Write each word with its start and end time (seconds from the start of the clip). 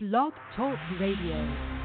Blog 0.00 0.32
Talk 0.54 0.78
Radio. 1.00 1.77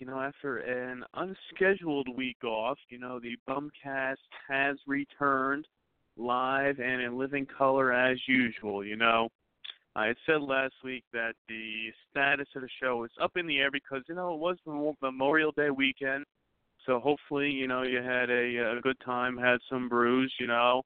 You 0.00 0.06
know, 0.06 0.18
after 0.18 0.58
an 0.58 1.04
unscheduled 1.14 2.08
week 2.16 2.42
off. 2.42 2.78
You 2.88 2.98
know, 2.98 3.20
the 3.20 3.36
Bumcast 3.48 4.16
has 4.48 4.76
returned 4.86 5.66
live 6.16 6.80
and 6.80 7.02
in 7.02 7.18
living 7.18 7.46
color 7.46 7.92
as 7.92 8.18
usual, 8.26 8.84
you 8.84 8.96
know. 8.96 9.28
I 9.94 10.06
had 10.06 10.16
said 10.24 10.40
last 10.40 10.74
week 10.82 11.04
that 11.12 11.34
the 11.48 11.90
status 12.10 12.46
of 12.56 12.62
the 12.62 12.68
show 12.80 13.04
is 13.04 13.10
up 13.20 13.32
in 13.36 13.46
the 13.46 13.58
air 13.58 13.70
because, 13.70 14.02
you 14.08 14.14
know, 14.14 14.34
it 14.34 14.38
was 14.38 14.56
Memorial 15.02 15.52
Day 15.52 15.70
weekend. 15.70 16.24
So 16.86 16.98
hopefully, 16.98 17.50
you 17.50 17.68
know, 17.68 17.82
you 17.82 17.98
had 17.98 18.30
a, 18.30 18.76
a 18.78 18.80
good 18.82 18.96
time, 19.04 19.36
had 19.36 19.58
some 19.68 19.88
brews, 19.88 20.32
you 20.40 20.46
know, 20.46 20.82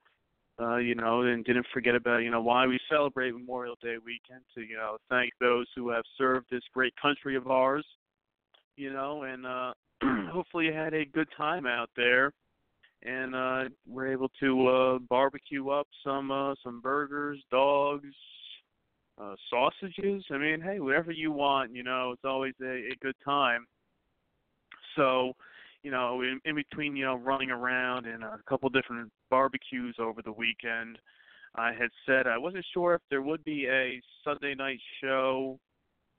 uh, 0.61 0.77
you 0.77 0.95
know, 0.95 1.23
and 1.23 1.45
didn't 1.45 1.67
forget 1.73 1.95
about, 1.95 2.19
you 2.19 2.31
know, 2.31 2.42
why 2.42 2.67
we 2.67 2.81
celebrate 2.91 3.33
Memorial 3.33 3.77
Day 3.81 3.97
weekend 4.05 4.42
to, 4.55 4.62
you 4.62 4.77
know, 4.77 4.97
thank 5.09 5.31
those 5.41 5.67
who 5.77 5.91
have 5.91 6.05
served 6.19 6.47
this 6.51 6.62
great 6.73 6.95
country 7.01 7.37
of 7.37 7.47
ours, 7.47 7.85
you 8.77 8.92
know, 8.92 9.22
and 9.22 9.47
uh 9.47 9.72
hopefully 10.33 10.67
you 10.67 10.72
had 10.72 10.94
a 10.94 11.05
good 11.05 11.28
time 11.36 11.67
out 11.67 11.91
there 11.97 12.33
and 13.03 13.34
uh 13.34 13.64
we're 13.86 14.12
able 14.12 14.30
to 14.41 14.69
uh 14.69 14.98
barbecue 15.11 15.68
up 15.68 15.86
some 16.05 16.30
uh 16.30 16.55
some 16.62 16.80
burgers, 16.80 17.39
dogs, 17.51 18.14
uh 19.20 19.34
sausages. 19.51 20.24
I 20.30 20.39
mean, 20.39 20.61
hey, 20.61 20.80
whatever 20.80 21.13
you 21.13 21.33
want, 21.33 21.74
you 21.74 21.83
know, 21.83 22.13
it's 22.13 22.24
always 22.24 22.55
a, 22.63 22.89
a 22.92 22.96
good 23.01 23.17
time. 23.24 23.67
So, 24.96 25.33
you 25.83 25.90
know, 25.90 26.23
in, 26.23 26.40
in 26.45 26.55
between, 26.55 26.96
you 26.96 27.05
know, 27.05 27.17
running 27.17 27.51
around 27.51 28.07
and 28.07 28.23
a 28.23 28.39
couple 28.48 28.68
different 28.70 29.11
barbecues 29.30 29.96
over 29.98 30.23
the 30.23 30.33
weekend, 30.33 30.98
I 31.57 31.73
had 31.73 31.90
said 32.07 32.27
I 32.27 32.39
wasn't 32.39 32.64
sure 32.73 32.95
if 32.95 33.02
there 33.11 33.23
would 33.23 33.45
be 33.45 33.67
a 33.67 34.01
Sunday 34.24 34.55
night 34.55 34.80
show 35.01 35.58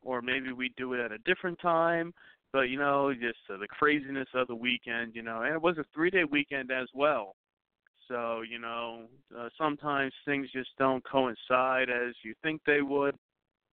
or 0.06 0.22
maybe 0.22 0.54
we'd 0.54 0.76
do 0.76 0.94
it 0.94 1.00
at 1.00 1.12
a 1.12 1.18
different 1.20 1.60
time. 1.60 2.14
But, 2.56 2.70
you 2.70 2.80
know, 2.80 3.14
just 3.14 3.36
uh, 3.54 3.58
the 3.58 3.68
craziness 3.68 4.30
of 4.34 4.48
the 4.48 4.56
weekend, 4.56 5.14
you 5.14 5.22
know, 5.22 5.42
and 5.42 5.54
it 5.54 5.62
was 5.62 5.78
a 5.78 5.84
three 5.94 6.10
day 6.10 6.24
weekend 6.24 6.72
as 6.72 6.88
well. 6.96 7.36
So, 8.08 8.44
you 8.50 8.60
know, 8.60 9.08
uh, 9.38 9.50
sometimes 9.58 10.14
things 10.24 10.48
just 10.54 10.70
don't 10.80 11.04
coincide 11.04 11.90
as 11.90 12.16
you 12.24 12.34
think 12.42 12.62
they 12.66 12.82
would. 12.82 13.18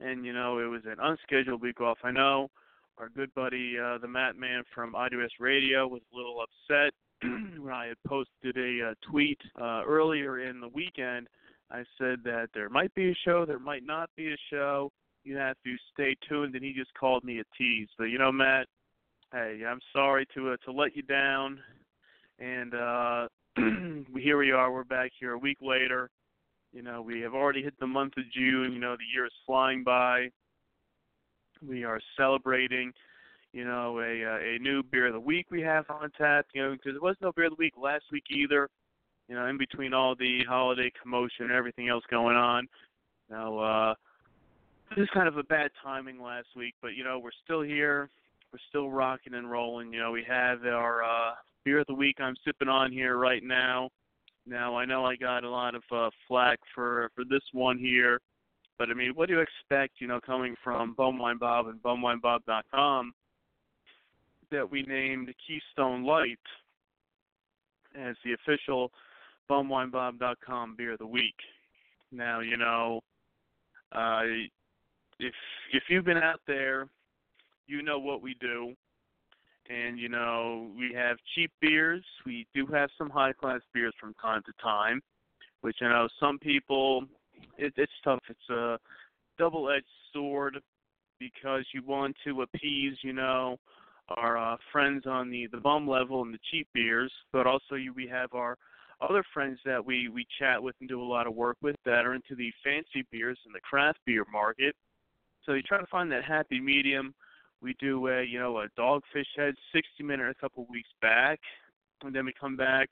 And, 0.01 0.27
you 0.27 0.33
know, 0.33 0.59
it 0.59 0.65
was 0.65 0.81
an 0.85 0.97
unscheduled 1.01 1.63
week 1.63 1.81
off. 1.81 1.99
I 2.03 2.11
know 2.11 2.51
our 2.99 3.09
good 3.09 3.33
buddy, 3.37 3.79
uh, 3.79 3.99
the 3.99 4.09
Matt 4.09 4.35
Man 4.35 4.65
from 4.75 4.95
IWS 4.95 5.39
Radio, 5.39 5.87
was 5.87 6.03
a 6.13 6.17
little 6.17 6.43
upset 6.43 6.93
when 7.23 7.73
I 7.73 7.87
had 7.87 7.99
posted 8.05 8.57
a 8.57 8.89
uh, 8.91 8.95
tweet 9.09 9.39
uh, 9.61 9.85
earlier 9.87 10.41
in 10.41 10.61
the 10.61 10.71
weekend. 10.75 11.29
I 11.71 11.85
said 11.99 12.19
that 12.25 12.49
there 12.53 12.69
might 12.69 12.93
be 12.97 13.11
a 13.11 13.15
show, 13.25 13.47
there 13.47 13.61
might 13.61 13.87
not 13.87 14.11
be 14.17 14.33
a 14.33 14.37
show. 14.51 14.91
You 15.25 15.37
have 15.37 15.57
to 15.65 15.77
stay 15.93 16.17
tuned, 16.29 16.55
and 16.55 16.65
he 16.65 16.73
just 16.73 16.93
called 16.95 17.23
me 17.25 17.41
a 17.41 17.45
tease. 17.57 17.89
But 17.97 18.05
you 18.05 18.19
know, 18.19 18.33
Matt, 18.33 18.67
hey, 19.33 19.61
I'm 19.67 19.81
sorry 19.93 20.27
to 20.35 20.53
uh, 20.53 20.57
to 20.65 20.73
let 20.73 20.97
you 20.97 21.03
down. 21.03 21.61
And 22.39 22.75
uh, 22.75 23.29
here 24.19 24.39
we 24.39 24.51
are. 24.51 24.73
We're 24.73 24.85
back 24.85 25.13
here 25.19 25.33
a 25.33 25.39
week 25.39 25.59
later. 25.61 26.11
You 26.73 26.83
know, 26.83 27.03
we 27.03 27.21
have 27.21 27.35
already 27.35 27.63
hit 27.63 27.75
the 27.79 27.87
month 27.87 28.15
of 28.17 28.25
June. 28.33 28.73
You 28.73 28.81
know, 28.81 28.97
the 28.97 29.05
year 29.15 29.27
is 29.27 29.33
flying 29.47 29.85
by. 29.85 30.31
We 31.67 31.85
are 31.85 32.01
celebrating, 32.17 32.93
you 33.53 33.65
know, 33.65 34.01
a 34.01 34.25
uh, 34.25 34.39
a 34.39 34.59
new 34.59 34.83
beer 34.83 35.07
of 35.07 35.13
the 35.13 35.21
week 35.21 35.47
we 35.51 35.61
have 35.63 35.85
on 35.89 36.11
tap. 36.19 36.47
You 36.55 36.63
know, 36.63 36.73
because 36.73 36.95
there 36.95 37.01
was 37.01 37.17
no 37.21 37.31
beer 37.31 37.45
of 37.45 37.53
the 37.53 37.57
week 37.59 37.75
last 37.81 38.05
week 38.11 38.25
either. 38.31 38.69
You 39.29 39.37
know, 39.37 39.47
in 39.47 39.57
between 39.57 39.95
all 39.95 40.17
the 40.17 40.41
holiday 40.49 40.91
commotion 41.01 41.47
and 41.47 41.53
everything 41.53 41.89
else 41.89 42.05
going 42.11 42.37
on. 42.37 42.67
Now, 43.31 43.59
uh, 43.59 43.95
this 44.97 45.05
is 45.05 45.11
kind 45.15 45.29
of 45.29 45.39
a 45.39 45.43
bad 45.45 45.71
timing 45.83 46.21
last 46.21 46.49
week, 46.57 46.75
but 46.83 46.95
you 46.95 47.05
know, 47.05 47.19
we're 47.19 47.31
still 47.45 47.63
here. 47.63 48.11
We're 48.53 48.59
still 48.69 48.91
rocking 48.91 49.35
and 49.35 49.51
rolling. 49.51 49.93
You 49.93 50.01
know, 50.01 50.11
we 50.11 50.25
have 50.29 50.65
our 50.67 51.03
uh, 51.03 51.33
beer 51.65 51.81
of 51.81 51.87
the 51.87 51.95
week 51.95 52.17
I'm 52.21 52.35
sipping 52.45 52.69
on 52.69 52.93
here 52.93 53.17
right 53.17 53.43
now. 53.43 53.91
Now 54.47 54.77
I 54.77 54.85
know 54.85 55.07
I 55.07 55.17
got 55.17 55.45
a 55.45 55.51
lot 55.51 55.75
of 55.75 55.83
uh, 55.91 56.11
flack 56.29 56.59
for 56.75 57.11
for 57.15 57.25
this 57.25 57.43
one 57.53 57.79
here, 57.79 58.21
but 58.79 58.91
I 58.91 58.95
mean, 58.95 59.13
what 59.15 59.29
do 59.29 59.35
you 59.35 59.41
expect? 59.41 60.01
You 60.01 60.09
know, 60.09 60.21
coming 60.21 60.55
from 60.63 60.95
Bumwine 60.95 61.39
Bob 61.39 61.69
and 61.69 61.83
BumwineBob.com, 61.83 63.13
that 64.51 64.71
we 64.71 64.83
named 64.83 65.33
Keystone 65.47 66.05
Light 66.05 66.39
as 67.99 68.17
the 68.25 68.35
official 68.35 68.91
BumwineBob.com 69.51 70.75
beer 70.77 70.93
of 70.93 70.99
the 70.99 71.07
week. 71.07 71.37
Now, 72.11 72.41
you 72.41 72.57
know, 72.57 73.01
uh, 73.93 74.23
if 75.19 75.35
if 75.73 75.85
you've 75.89 76.05
been 76.05 76.19
out 76.19 76.41
there, 76.47 76.89
you 77.67 77.83
know 77.83 77.99
what 77.99 78.23
we 78.23 78.37
do. 78.41 78.75
And 79.71 79.99
you 79.99 80.09
know, 80.09 80.71
we 80.77 80.93
have 80.95 81.17
cheap 81.35 81.51
beers. 81.61 82.05
We 82.27 82.47
do 82.55 82.67
have 82.67 82.91
some 82.99 83.11
high 83.11 83.33
class 83.33 83.61
beers 83.73 83.95
from 84.01 84.15
time 84.15 84.43
to 84.47 84.53
time, 84.63 85.01
which 85.61 85.77
I 85.81 85.89
know 85.89 86.09
some 86.19 86.39
people 86.39 87.05
it, 87.57 87.73
it's 87.77 87.93
tough. 88.05 88.23
It's 88.29 88.51
a 88.51 88.79
double 89.39 89.71
edged 89.71 89.87
sword 90.13 90.59
because 91.19 91.65
you 91.73 91.83
want 91.87 92.17
to 92.25 92.43
appease, 92.43 92.97
you 93.03 93.13
know, 93.13 93.57
our 94.17 94.37
uh, 94.37 94.57
friends 94.73 95.07
on 95.07 95.31
the 95.31 95.47
the 95.53 95.59
bum 95.59 95.89
level 95.89 96.23
and 96.23 96.35
the 96.35 96.39
cheap 96.51 96.69
beers, 96.75 97.13
but 97.33 97.47
also 97.47 97.77
you, 97.77 97.93
we 97.95 98.07
have 98.09 98.35
our 98.35 98.57
other 99.01 99.25
friends 99.33 99.59
that 99.65 99.85
we 99.85 100.09
we 100.09 100.27
chat 100.39 100.63
with 100.63 100.75
and 100.81 100.89
do 100.89 101.01
a 101.01 101.05
lot 101.05 101.27
of 101.27 101.35
work 101.35 101.57
with 101.63 101.77
that 101.85 102.05
are 102.05 102.15
into 102.15 102.35
the 102.37 102.53
fancy 102.65 103.07
beers 103.11 103.39
and 103.47 103.55
the 103.55 103.61
craft 103.61 103.99
beer 104.07 104.25
market. 104.33 104.75
So 105.45 105.55
you 105.55 105.63
try 105.63 105.81
to 105.81 105.87
find 105.87 106.11
that 106.13 106.25
happy 106.25 106.61
medium. 106.61 107.15
We 107.61 107.75
do 107.79 108.09
a 108.09 108.23
you 108.25 108.39
know 108.39 108.59
a 108.59 108.69
Dogfish 108.79 109.27
Head 109.37 109.55
60 109.75 110.03
minute 110.03 110.29
a 110.29 110.35
couple 110.35 110.67
weeks 110.71 110.89
back, 111.01 111.39
and 112.03 112.15
then 112.15 112.25
we 112.25 112.33
come 112.39 112.57
back 112.57 112.89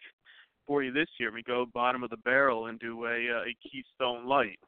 for 0.67 0.83
you 0.83 0.93
this 0.93 1.09
year. 1.19 1.33
We 1.33 1.43
go 1.43 1.67
bottom 1.73 2.03
of 2.03 2.11
the 2.11 2.17
barrel 2.19 2.67
and 2.67 2.79
do 2.79 3.05
a 3.07 3.09
uh, 3.09 3.43
a 3.43 3.57
Keystone 3.63 4.27
Light. 4.27 4.59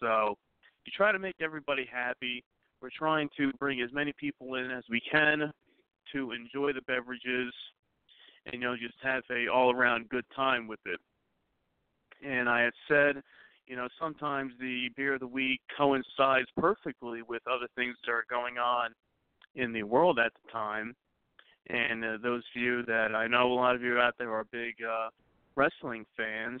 So 0.00 0.36
you 0.84 0.92
try 0.96 1.12
to 1.12 1.18
make 1.18 1.36
everybody 1.40 1.88
happy. 1.90 2.44
We're 2.80 2.90
trying 2.96 3.28
to 3.36 3.52
bring 3.58 3.80
as 3.80 3.92
many 3.92 4.12
people 4.18 4.54
in 4.54 4.70
as 4.70 4.84
we 4.90 5.00
can 5.10 5.52
to 6.12 6.32
enjoy 6.32 6.72
the 6.72 6.82
beverages 6.86 7.52
and 8.46 8.54
you 8.54 8.60
know 8.60 8.76
just 8.76 8.94
have 9.02 9.22
a 9.30 9.48
all 9.48 9.72
around 9.72 10.08
good 10.08 10.24
time 10.34 10.66
with 10.66 10.80
it. 10.86 11.00
And 12.24 12.48
I 12.48 12.62
had 12.62 12.72
said, 12.88 13.22
you 13.72 13.78
know, 13.78 13.88
sometimes 13.98 14.52
the 14.60 14.90
beer 14.98 15.14
of 15.14 15.20
the 15.20 15.26
week 15.26 15.58
coincides 15.78 16.46
perfectly 16.58 17.22
with 17.26 17.40
other 17.46 17.68
things 17.74 17.96
that 18.04 18.12
are 18.12 18.26
going 18.28 18.58
on 18.58 18.90
in 19.54 19.72
the 19.72 19.82
world 19.82 20.18
at 20.18 20.30
the 20.34 20.52
time. 20.52 20.94
And 21.70 22.04
uh, 22.04 22.18
those 22.22 22.42
of 22.54 22.60
you 22.60 22.82
that 22.84 23.14
I 23.14 23.26
know, 23.26 23.50
a 23.50 23.54
lot 23.54 23.74
of 23.74 23.80
you 23.80 23.98
out 23.98 24.12
there 24.18 24.30
are 24.30 24.44
big 24.52 24.74
uh, 24.86 25.08
wrestling 25.56 26.04
fans. 26.18 26.60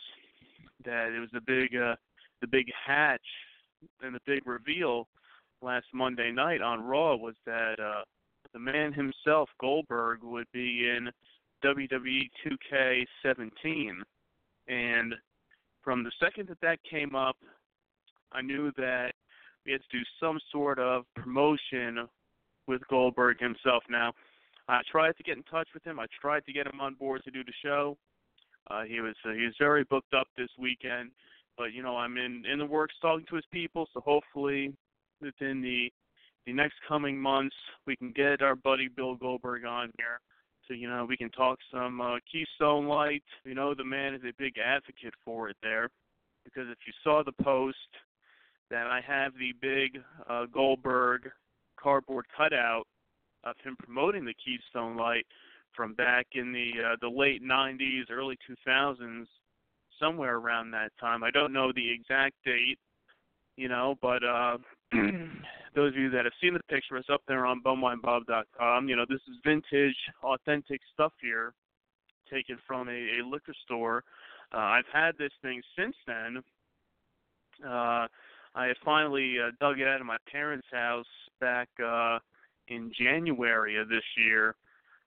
That 0.86 1.12
it 1.14 1.20
was 1.20 1.28
the 1.34 1.42
big, 1.42 1.76
uh, 1.76 1.96
the 2.40 2.46
big 2.46 2.68
hatch 2.86 3.20
and 4.00 4.14
the 4.14 4.20
big 4.24 4.46
reveal 4.46 5.06
last 5.60 5.88
Monday 5.92 6.32
night 6.32 6.62
on 6.62 6.82
Raw 6.82 7.16
was 7.16 7.34
that 7.44 7.74
uh, 7.78 8.04
the 8.54 8.58
man 8.58 8.90
himself, 8.90 9.50
Goldberg, 9.60 10.22
would 10.22 10.46
be 10.54 10.88
in 10.88 11.10
WWE 11.62 12.30
2K17. 12.42 14.00
And 14.68 15.14
from 15.82 16.04
the 16.04 16.12
second 16.20 16.48
that 16.48 16.60
that 16.60 16.78
came 16.88 17.14
up, 17.14 17.36
I 18.32 18.40
knew 18.40 18.72
that 18.76 19.12
we 19.64 19.72
had 19.72 19.80
to 19.82 19.98
do 19.98 20.04
some 20.20 20.38
sort 20.50 20.78
of 20.78 21.04
promotion 21.16 22.08
with 22.66 22.86
Goldberg 22.88 23.40
himself. 23.40 23.82
Now, 23.88 24.12
I 24.68 24.80
tried 24.90 25.16
to 25.16 25.22
get 25.22 25.36
in 25.36 25.42
touch 25.44 25.68
with 25.74 25.84
him. 25.84 25.98
I 25.98 26.06
tried 26.20 26.44
to 26.46 26.52
get 26.52 26.66
him 26.66 26.80
on 26.80 26.94
board 26.94 27.22
to 27.24 27.30
do 27.30 27.44
the 27.44 27.52
show. 27.64 27.96
Uh, 28.70 28.82
he 28.84 29.00
was 29.00 29.14
uh, 29.26 29.32
he 29.32 29.44
was 29.44 29.54
very 29.58 29.84
booked 29.84 30.14
up 30.14 30.28
this 30.36 30.48
weekend, 30.58 31.10
but 31.58 31.72
you 31.72 31.82
know 31.82 31.96
I'm 31.96 32.16
in 32.16 32.44
in 32.50 32.58
the 32.58 32.66
works 32.66 32.94
talking 33.02 33.26
to 33.28 33.36
his 33.36 33.44
people. 33.50 33.88
So 33.92 34.00
hopefully 34.00 34.72
within 35.20 35.60
the 35.60 35.92
the 36.46 36.52
next 36.52 36.76
coming 36.86 37.20
months 37.20 37.56
we 37.86 37.96
can 37.96 38.12
get 38.12 38.40
our 38.40 38.54
buddy 38.54 38.88
Bill 38.88 39.16
Goldberg 39.16 39.64
on 39.64 39.90
here. 39.98 40.20
So 40.68 40.74
you 40.74 40.88
know 40.88 41.04
we 41.08 41.16
can 41.16 41.30
talk 41.30 41.58
some 41.72 42.00
uh, 42.00 42.16
Keystone 42.30 42.86
Light. 42.86 43.24
You 43.44 43.54
know 43.54 43.74
the 43.74 43.84
man 43.84 44.14
is 44.14 44.22
a 44.22 44.32
big 44.38 44.54
advocate 44.58 45.14
for 45.24 45.48
it 45.48 45.56
there, 45.62 45.88
because 46.44 46.68
if 46.70 46.78
you 46.86 46.92
saw 47.02 47.22
the 47.24 47.44
post 47.44 47.76
that 48.70 48.86
I 48.86 49.00
have 49.06 49.32
the 49.34 49.52
big 49.60 50.00
uh, 50.28 50.46
Goldberg 50.52 51.30
cardboard 51.78 52.26
cutout 52.36 52.84
of 53.44 53.56
him 53.62 53.76
promoting 53.76 54.24
the 54.24 54.34
Keystone 54.34 54.96
Light 54.96 55.26
from 55.74 55.94
back 55.94 56.26
in 56.32 56.52
the 56.52 56.70
uh, 56.92 56.96
the 57.00 57.08
late 57.08 57.42
90s, 57.42 58.10
early 58.10 58.38
2000s, 58.66 59.26
somewhere 60.00 60.36
around 60.36 60.70
that 60.70 60.90
time. 61.00 61.22
I 61.22 61.30
don't 61.30 61.52
know 61.52 61.72
the 61.72 61.90
exact 61.90 62.34
date, 62.44 62.78
you 63.56 63.68
know, 63.68 63.96
but 64.00 64.22
uh, 64.24 64.58
those 65.74 65.92
of 65.92 65.98
you 65.98 66.10
that 66.10 66.24
have 66.24 66.32
seen 66.40 66.54
the 66.54 66.60
picture, 66.68 66.96
it's 66.96 67.08
up 67.10 67.22
there 67.26 67.46
on 67.46 67.62
bumwinebob.com. 67.62 68.88
You 68.88 68.96
know, 68.96 69.06
this 69.08 69.20
is 69.28 69.36
vintage, 69.44 69.96
authentic 70.22 70.80
stuff 70.92 71.12
here, 71.20 71.54
taken 72.30 72.58
from 72.66 72.88
a, 72.88 72.92
a 72.92 73.26
liquor 73.26 73.54
store. 73.64 74.04
Uh, 74.54 74.58
I've 74.58 74.84
had 74.92 75.16
this 75.18 75.32
thing 75.40 75.62
since 75.78 75.96
then. 76.06 76.42
Uh, 77.64 78.06
I 78.54 78.66
had 78.66 78.76
finally 78.84 79.36
uh, 79.40 79.50
dug 79.60 79.80
it 79.80 79.88
out 79.88 80.00
of 80.00 80.06
my 80.06 80.18
parents' 80.30 80.66
house 80.70 81.06
back 81.40 81.68
uh, 81.82 82.18
in 82.68 82.92
January 82.98 83.80
of 83.80 83.88
this 83.88 84.04
year, 84.16 84.54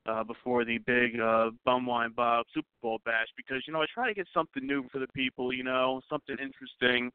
uh, 0.08 0.24
before 0.24 0.66
the 0.66 0.78
big 0.80 1.20
uh, 1.20 1.50
Bumwine 1.68 2.16
Bob 2.16 2.46
Super 2.54 2.68
Bowl 2.82 3.00
bash, 3.06 3.28
because 3.36 3.64
you 3.66 3.74
know 3.74 3.82
I 3.82 3.86
try 3.94 4.08
to 4.08 4.14
get 4.14 4.28
something 4.34 4.66
new 4.66 4.88
for 4.92 5.00
the 5.00 5.08
people, 5.10 5.54
you 5.54 5.64
know, 5.64 6.02
something 6.10 6.38
interesting, 6.40 7.12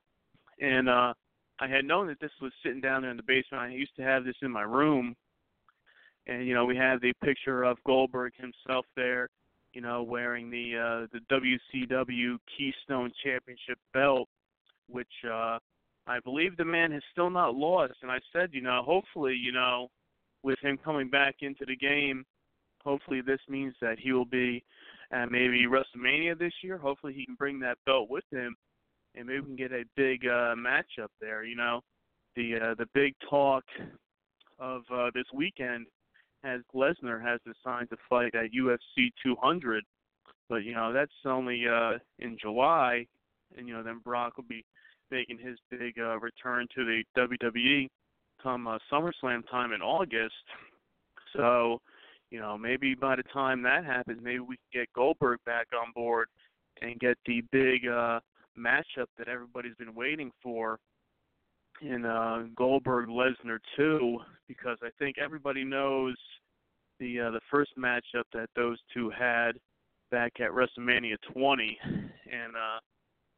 and 0.61 0.89
uh, 0.89 1.15
I 1.61 1.69
had 1.69 1.85
known 1.85 2.07
that 2.09 2.21
this 2.21 2.33
was 2.41 2.53
sitting 2.63 2.81
down 2.81 3.03
there 3.03 3.11
in 3.11 3.19
the 3.19 3.23
basement. 3.23 3.63
I 3.63 3.69
used 3.69 3.95
to 3.97 4.03
have 4.03 4.25
this 4.25 4.37
in 4.43 4.51
my 4.51 4.63
room, 4.63 5.15
and 6.27 6.47
you 6.47 6.55
know 6.55 6.65
we 6.65 6.77
have 6.77 7.01
the 7.01 7.13
picture 7.23 7.65
of 7.65 7.77
Goldberg 7.87 8.33
himself 8.37 8.87
there, 8.97 9.29
you 9.75 9.83
know, 9.83 10.03
wearing 10.03 10.51
the 10.51 11.07
uh, 11.07 11.07
the 11.13 11.21
WCW 11.31 12.39
Keystone 12.57 13.13
Championship 13.23 13.79
belt, 13.93 14.29
which 14.89 15.13
uh, 15.31 15.59
I 16.07 16.19
believe 16.25 16.57
the 16.57 16.65
man 16.65 16.93
has 16.93 17.03
still 17.13 17.31
not 17.31 17.55
lost. 17.55 17.95
And 18.03 18.11
I 18.11 18.19
said, 18.33 18.51
you 18.53 18.63
know, 18.63 18.83
hopefully, 18.85 19.35
you 19.35 19.53
know, 19.53 19.89
with 20.43 20.59
him 20.61 20.79
coming 20.83 21.09
back 21.11 21.37
into 21.41 21.65
the 21.67 21.77
game, 21.77 22.25
hopefully 22.83 23.21
this 23.21 23.41
means 23.49 23.75
that 23.81 23.99
he 23.99 24.13
will 24.13 24.25
be 24.25 24.65
at 25.13 25.31
maybe 25.31 25.67
WrestleMania 25.67 26.39
this 26.39 26.53
year. 26.63 26.79
Hopefully 26.79 27.13
he 27.13 27.27
can 27.27 27.35
bring 27.35 27.61
that 27.61 27.79
belt 27.85 28.09
with 28.09 28.25
him, 28.33 28.57
and 29.15 29.27
maybe 29.27 29.41
we 29.41 29.47
can 29.47 29.57
get 29.57 29.73
a 29.73 29.85
big 29.97 30.27
uh, 30.27 30.55
matchup 30.55 31.09
there. 31.21 31.45
You 31.45 31.57
know, 31.57 31.81
the 32.37 32.57
uh, 32.57 32.75
the 32.79 32.87
big 32.95 33.15
talk 33.29 33.65
of 34.59 34.83
uh, 34.93 35.11
this 35.15 35.27
weekend 35.35 35.87
has 36.43 36.61
Lesnar 36.75 37.23
has 37.23 37.41
decided 37.45 37.91
to 37.91 37.97
fight 38.09 38.35
at 38.35 38.53
UFC 38.53 39.11
200, 39.23 39.85
but 40.49 40.65
you 40.65 40.75
know 40.75 40.93
that's 40.93 41.13
only 41.25 41.65
uh, 41.69 41.99
in 42.19 42.37
July, 42.41 43.07
and 43.57 43.69
you 43.69 43.75
know 43.75 43.83
then 43.83 44.01
Brock 44.05 44.37
will 44.37 44.45
be 44.45 44.65
making 45.11 45.39
his 45.39 45.59
big 45.71 45.99
uh, 45.99 46.19
return 46.19 46.67
to 46.75 46.85
the 46.85 47.03
WWE 47.17 47.89
come 48.43 48.67
uh, 48.67 48.79
SummerSlam 48.91 49.49
time 49.51 49.73
in 49.73 49.83
August. 49.83 50.35
So, 51.37 51.81
you 52.31 52.41
know, 52.41 52.57
maybe 52.57 52.95
by 52.95 53.17
the 53.17 53.23
time 53.25 53.63
that 53.63 53.85
happens, 53.85 54.21
maybe 54.23 54.41
we 54.41 54.57
can 54.57 54.81
get 54.81 54.93
Goldberg 54.95 55.39
back 55.47 55.67
on 55.75 55.93
board 55.95 56.29
and 56.83 56.99
get 56.99 57.19
the 57.27 57.43
big 57.53 57.87
uh, 57.87 58.21
matchup 58.61 59.07
that 59.19 59.29
everybody's 59.29 59.75
been 59.77 59.95
waiting 59.95 60.31
for 60.43 60.79
in 61.81 62.05
uh, 62.05 62.45
Goldberg 62.57 63.09
Lesnar 63.09 63.59
2, 63.77 64.19
because 64.49 64.77
I 64.83 64.91
think 64.99 65.17
everybody 65.19 65.65
knows 65.65 66.17
the 66.99 67.21
uh, 67.21 67.31
the 67.31 67.41
first 67.51 67.71
matchup 67.79 68.25
that 68.35 68.49
those 68.55 68.79
two 68.93 69.11
had 69.11 69.53
back 70.11 70.33
at 70.41 70.51
WrestleMania 70.51 71.17
20, 71.33 71.79
and 71.83 72.55
uh, 72.55 72.81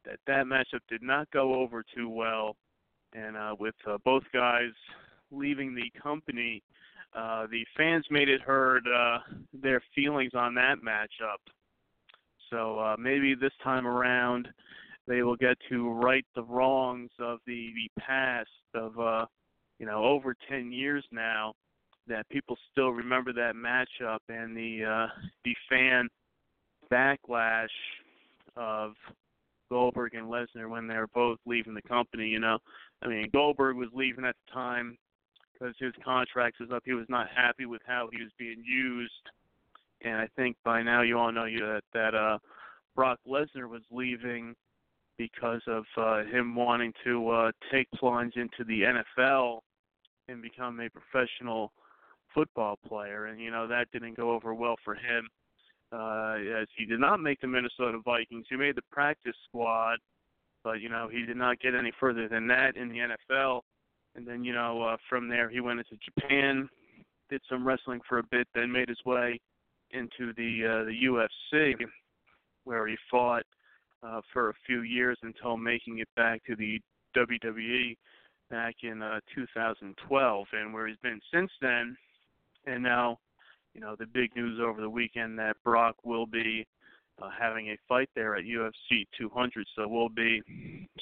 that 0.05 0.19
that 0.27 0.45
matchup 0.45 0.81
did 0.89 1.01
not 1.01 1.29
go 1.31 1.55
over 1.55 1.83
too 1.95 2.09
well, 2.09 2.55
and 3.13 3.37
uh, 3.37 3.55
with 3.59 3.75
uh, 3.87 3.97
both 4.03 4.23
guys 4.33 4.71
leaving 5.31 5.73
the 5.73 5.89
company, 6.01 6.61
uh, 7.15 7.47
the 7.49 7.65
fans 7.77 8.05
made 8.09 8.29
it 8.29 8.41
heard 8.41 8.83
uh, 8.87 9.19
their 9.53 9.81
feelings 9.95 10.31
on 10.33 10.53
that 10.55 10.77
matchup. 10.85 11.39
So 12.49 12.79
uh, 12.79 12.95
maybe 12.99 13.35
this 13.35 13.53
time 13.63 13.87
around, 13.87 14.47
they 15.07 15.21
will 15.21 15.35
get 15.35 15.57
to 15.69 15.89
right 15.91 16.25
the 16.35 16.43
wrongs 16.43 17.11
of 17.19 17.39
the 17.45 17.71
the 17.75 18.01
past 18.01 18.49
of 18.73 18.97
uh, 18.99 19.25
you 19.79 19.85
know 19.85 20.03
over 20.03 20.35
10 20.49 20.71
years 20.71 21.03
now 21.11 21.53
that 22.07 22.27
people 22.29 22.57
still 22.71 22.89
remember 22.89 23.31
that 23.33 23.55
matchup 23.55 24.19
and 24.29 24.55
the 24.55 24.83
uh, 24.83 25.07
the 25.45 25.55
fan 25.69 26.09
backlash 26.91 27.67
of 28.55 28.93
Goldberg 29.69 30.13
and 30.13 30.27
Lesnar 30.27 30.69
when 30.69 30.87
they 30.87 30.95
were 30.95 31.07
both 31.07 31.39
leaving 31.45 31.73
the 31.73 31.81
company. 31.81 32.27
You 32.27 32.39
know, 32.39 32.59
I 33.01 33.07
mean 33.07 33.29
Goldberg 33.31 33.77
was 33.77 33.89
leaving 33.93 34.25
at 34.25 34.35
the 34.45 34.53
time 34.53 34.97
because 35.53 35.75
his 35.79 35.93
contract 36.03 36.57
was 36.59 36.69
up. 36.71 36.83
He 36.85 36.93
was 36.93 37.07
not 37.09 37.27
happy 37.35 37.65
with 37.65 37.81
how 37.85 38.09
he 38.11 38.21
was 38.21 38.31
being 38.37 38.63
used, 38.65 39.11
and 40.01 40.15
I 40.15 40.27
think 40.35 40.57
by 40.63 40.83
now 40.83 41.01
you 41.01 41.17
all 41.17 41.31
know 41.31 41.45
you 41.45 41.59
that 41.59 41.83
that 41.93 42.15
uh, 42.15 42.37
Brock 42.95 43.19
Lesnar 43.27 43.69
was 43.69 43.81
leaving 43.91 44.55
because 45.17 45.61
of 45.67 45.83
uh, 45.97 46.23
him 46.23 46.55
wanting 46.55 46.93
to 47.03 47.29
uh, 47.29 47.51
take 47.71 47.87
plunge 47.91 48.35
into 48.35 48.63
the 48.65 48.81
NFL 48.81 49.59
and 50.27 50.41
become 50.41 50.79
a 50.79 50.89
professional 50.89 51.71
football 52.33 52.77
player, 52.87 53.25
and 53.25 53.39
you 53.39 53.51
know 53.51 53.67
that 53.67 53.91
didn't 53.91 54.17
go 54.17 54.31
over 54.31 54.53
well 54.53 54.75
for 54.83 54.95
him 54.95 55.29
uh, 55.91 56.35
as 56.61 56.67
he 56.77 56.85
did 56.85 56.99
not 56.99 57.19
make 57.19 57.39
the 57.41 57.47
Minnesota 57.47 57.99
Vikings. 58.03 58.45
He 58.49 58.55
made 58.55 58.75
the 58.75 58.81
practice 58.91 59.35
squad, 59.47 59.99
but 60.63 60.81
you 60.81 60.89
know 60.89 61.07
he 61.11 61.25
did 61.25 61.37
not 61.37 61.59
get 61.59 61.75
any 61.75 61.91
further 61.99 62.27
than 62.27 62.47
that 62.47 62.75
in 62.75 62.89
the 62.89 63.15
NFL. 63.35 63.61
And 64.15 64.27
then 64.27 64.43
you 64.43 64.53
know 64.53 64.81
uh, 64.81 64.97
from 65.09 65.29
there 65.29 65.49
he 65.49 65.59
went 65.59 65.79
into 65.79 65.97
Japan, 66.03 66.67
did 67.29 67.41
some 67.49 67.65
wrestling 67.65 68.01
for 68.07 68.19
a 68.19 68.23
bit, 68.23 68.47
then 68.55 68.71
made 68.71 68.89
his 68.89 68.99
way 69.05 69.39
into 69.91 70.33
the 70.35 70.65
uh, 70.65 70.85
the 70.85 71.35
UFC, 71.53 71.75
where 72.63 72.87
he 72.87 72.95
fought 73.11 73.43
uh, 74.05 74.21
for 74.31 74.49
a 74.49 74.53
few 74.65 74.81
years 74.81 75.17
until 75.23 75.57
making 75.57 75.99
it 75.99 76.09
back 76.15 76.43
to 76.45 76.55
the 76.55 76.79
WWE 77.15 77.95
back 78.49 78.75
in 78.83 79.01
uh, 79.01 79.19
2012, 79.33 80.47
and 80.53 80.73
where 80.73 80.87
he's 80.87 80.97
been 80.97 81.21
since 81.33 81.51
then. 81.61 81.95
And 82.65 82.83
now 82.83 83.19
you 83.73 83.81
know 83.81 83.95
the 83.97 84.05
big 84.05 84.35
news 84.35 84.59
over 84.63 84.81
the 84.81 84.89
weekend 84.89 85.37
that 85.39 85.55
Brock 85.63 85.95
will 86.03 86.25
be 86.25 86.65
uh, 87.21 87.29
having 87.37 87.69
a 87.69 87.77
fight 87.87 88.09
there 88.15 88.35
at 88.35 88.45
UFC 88.45 89.05
200. 89.17 89.65
So 89.75 89.87
we'll 89.87 90.09
be 90.09 90.41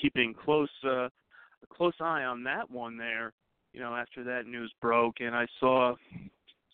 keeping 0.01 0.33
close 0.33 0.69
uh, 0.83 1.05
a 1.05 1.67
close 1.69 1.93
eye 1.99 2.23
on 2.23 2.43
that 2.43 2.69
one 2.69 2.97
there. 2.97 3.33
You 3.73 3.79
know, 3.79 3.95
after 3.95 4.23
that 4.23 4.47
news 4.47 4.73
broke, 4.81 5.17
and 5.19 5.35
I 5.35 5.45
saw 5.59 5.95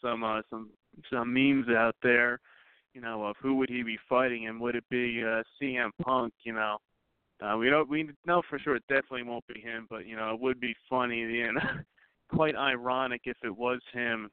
some 0.01 0.23
uh, 0.23 0.41
some 0.49 0.69
some 1.11 1.33
memes 1.33 1.67
out 1.69 1.95
there. 2.01 2.39
You 2.93 3.01
know, 3.01 3.25
of 3.25 3.35
who 3.41 3.55
would 3.55 3.69
he 3.69 3.83
be 3.83 3.97
fighting, 4.09 4.47
and 4.47 4.59
would 4.59 4.75
it 4.75 4.85
be 4.89 5.21
uh, 5.23 5.43
CM 5.61 5.89
Punk? 6.01 6.33
You 6.43 6.53
know, 6.53 6.77
uh, 7.41 7.55
we 7.57 7.69
don't 7.69 7.89
we 7.89 8.09
know 8.25 8.41
for 8.49 8.57
sure 8.59 8.75
it 8.75 8.83
definitely 8.87 9.23
won't 9.23 9.45
be 9.47 9.61
him, 9.61 9.87
but 9.89 10.07
you 10.07 10.15
know, 10.15 10.33
it 10.33 10.39
would 10.39 10.59
be 10.59 10.75
funny 10.89 11.41
and 11.41 11.57
quite 12.29 12.55
ironic 12.55 13.21
if 13.25 13.37
it 13.43 13.55
was 13.55 13.79
him 13.93 14.29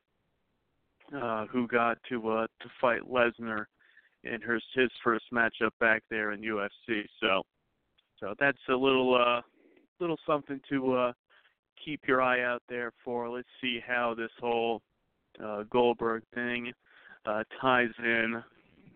uh, 1.14 1.46
who 1.46 1.66
got 1.68 1.98
to 2.08 2.30
uh, 2.30 2.46
to 2.60 2.68
fight 2.80 3.02
Lesnar 3.02 3.66
in 4.24 4.40
his 4.40 4.62
his 4.74 4.90
first 5.02 5.24
matchup 5.32 5.70
back 5.80 6.02
there 6.10 6.32
in 6.32 6.40
UFC. 6.40 7.04
So 7.20 7.42
so 8.18 8.34
that's 8.38 8.58
a 8.70 8.74
little 8.74 9.14
uh, 9.14 9.42
little 10.00 10.18
something 10.26 10.60
to 10.70 10.94
uh, 10.94 11.12
keep 11.84 12.00
your 12.06 12.22
eye 12.22 12.42
out 12.42 12.62
there 12.68 12.92
for. 13.04 13.28
Let's 13.28 13.48
see 13.60 13.80
how 13.86 14.14
this 14.16 14.30
whole 14.40 14.80
uh 15.42 15.64
Goldberg 15.70 16.22
thing 16.34 16.72
uh, 17.26 17.44
ties 17.60 17.90
in 17.98 18.42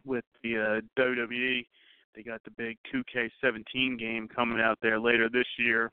with 0.05 0.25
the 0.43 0.81
uh, 0.81 1.01
WWE. 1.01 1.67
They 2.15 2.23
got 2.23 2.43
the 2.45 2.51
big 2.53 2.77
2K17 2.93 3.99
game 3.99 4.29
coming 4.29 4.61
out 4.61 4.79
there 4.83 4.99
later 4.99 5.29
this 5.31 5.47
year, 5.59 5.93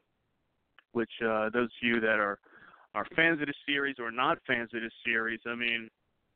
which 0.94 1.12
uh, 1.24 1.50
those 1.52 1.66
of 1.66 1.82
you 1.82 2.00
that 2.00 2.20
are 2.20 2.40
are 2.96 3.06
fans 3.16 3.42
of 3.42 3.48
the 3.48 3.54
series 3.68 3.98
or 4.00 4.10
not 4.10 4.38
fans 4.48 4.70
of 4.74 4.82
the 4.82 4.90
series, 5.06 5.42
I 5.46 5.54
mean, 5.54 5.90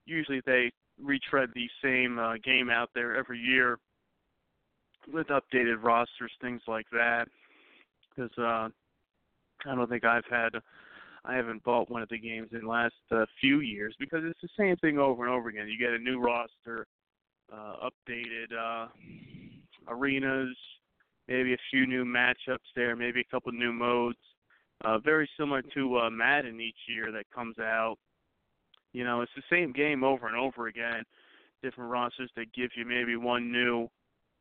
usually 0.06 0.42
they 0.46 0.72
retread 1.02 1.50
the 1.56 1.70
same 1.82 2.20
uh, 2.20 2.34
game 2.44 2.70
out 2.70 2.90
there 2.94 3.16
every 3.16 3.40
year 3.40 3.80
with 5.12 5.28
updated 5.28 5.82
rosters, 5.82 6.32
things 6.42 6.62
like 6.68 6.86
that. 6.92 7.28
Because 8.10 8.32
uh, 8.38 8.68
I 9.66 9.76
don't 9.76 9.90
think 9.90 10.04
I've 10.04 10.26
had, 10.30 10.50
I 11.26 11.36
haven't 11.36 11.64
bought 11.64 11.90
one 11.90 12.02
of 12.02 12.10
the 12.10 12.18
games 12.18 12.50
in 12.52 12.62
the 12.62 12.68
last 12.68 12.94
uh, 13.12 13.26
few 13.42 13.60
years 13.60 13.96
because 14.00 14.22
it's 14.24 14.40
the 14.42 14.50
same 14.58 14.76
thing 14.78 14.98
over 14.98 15.26
and 15.26 15.34
over 15.34 15.50
again. 15.50 15.68
You 15.68 15.78
get 15.78 15.94
a 15.94 16.00
new 16.00 16.20
roster, 16.20 16.88
uh, 17.52 17.90
updated 17.90 18.54
uh, 18.58 18.88
arenas, 19.88 20.56
maybe 21.28 21.54
a 21.54 21.58
few 21.72 21.86
new 21.86 22.06
matchups 22.06 22.58
there, 22.76 22.96
maybe 22.96 23.22
a 23.22 23.32
couple 23.32 23.52
new 23.52 23.74
modes. 23.74 24.18
Uh, 24.86 24.98
very 24.98 25.30
similar 25.38 25.62
to 25.74 25.98
uh, 25.98 26.10
Madden 26.10 26.62
each 26.62 26.78
year 26.88 27.12
that 27.12 27.26
comes 27.36 27.60
out. 27.60 27.98
You 28.94 29.04
know, 29.04 29.22
it's 29.22 29.32
the 29.36 29.44
same 29.50 29.74
game 29.74 30.04
over 30.04 30.28
and 30.28 30.38
over 30.38 30.68
again. 30.68 31.04
Different 31.62 31.92
rosters 31.92 32.32
that 32.38 32.54
give 32.54 32.72
you 32.78 32.86
maybe 32.86 33.18
one 33.18 33.52
new 33.52 33.90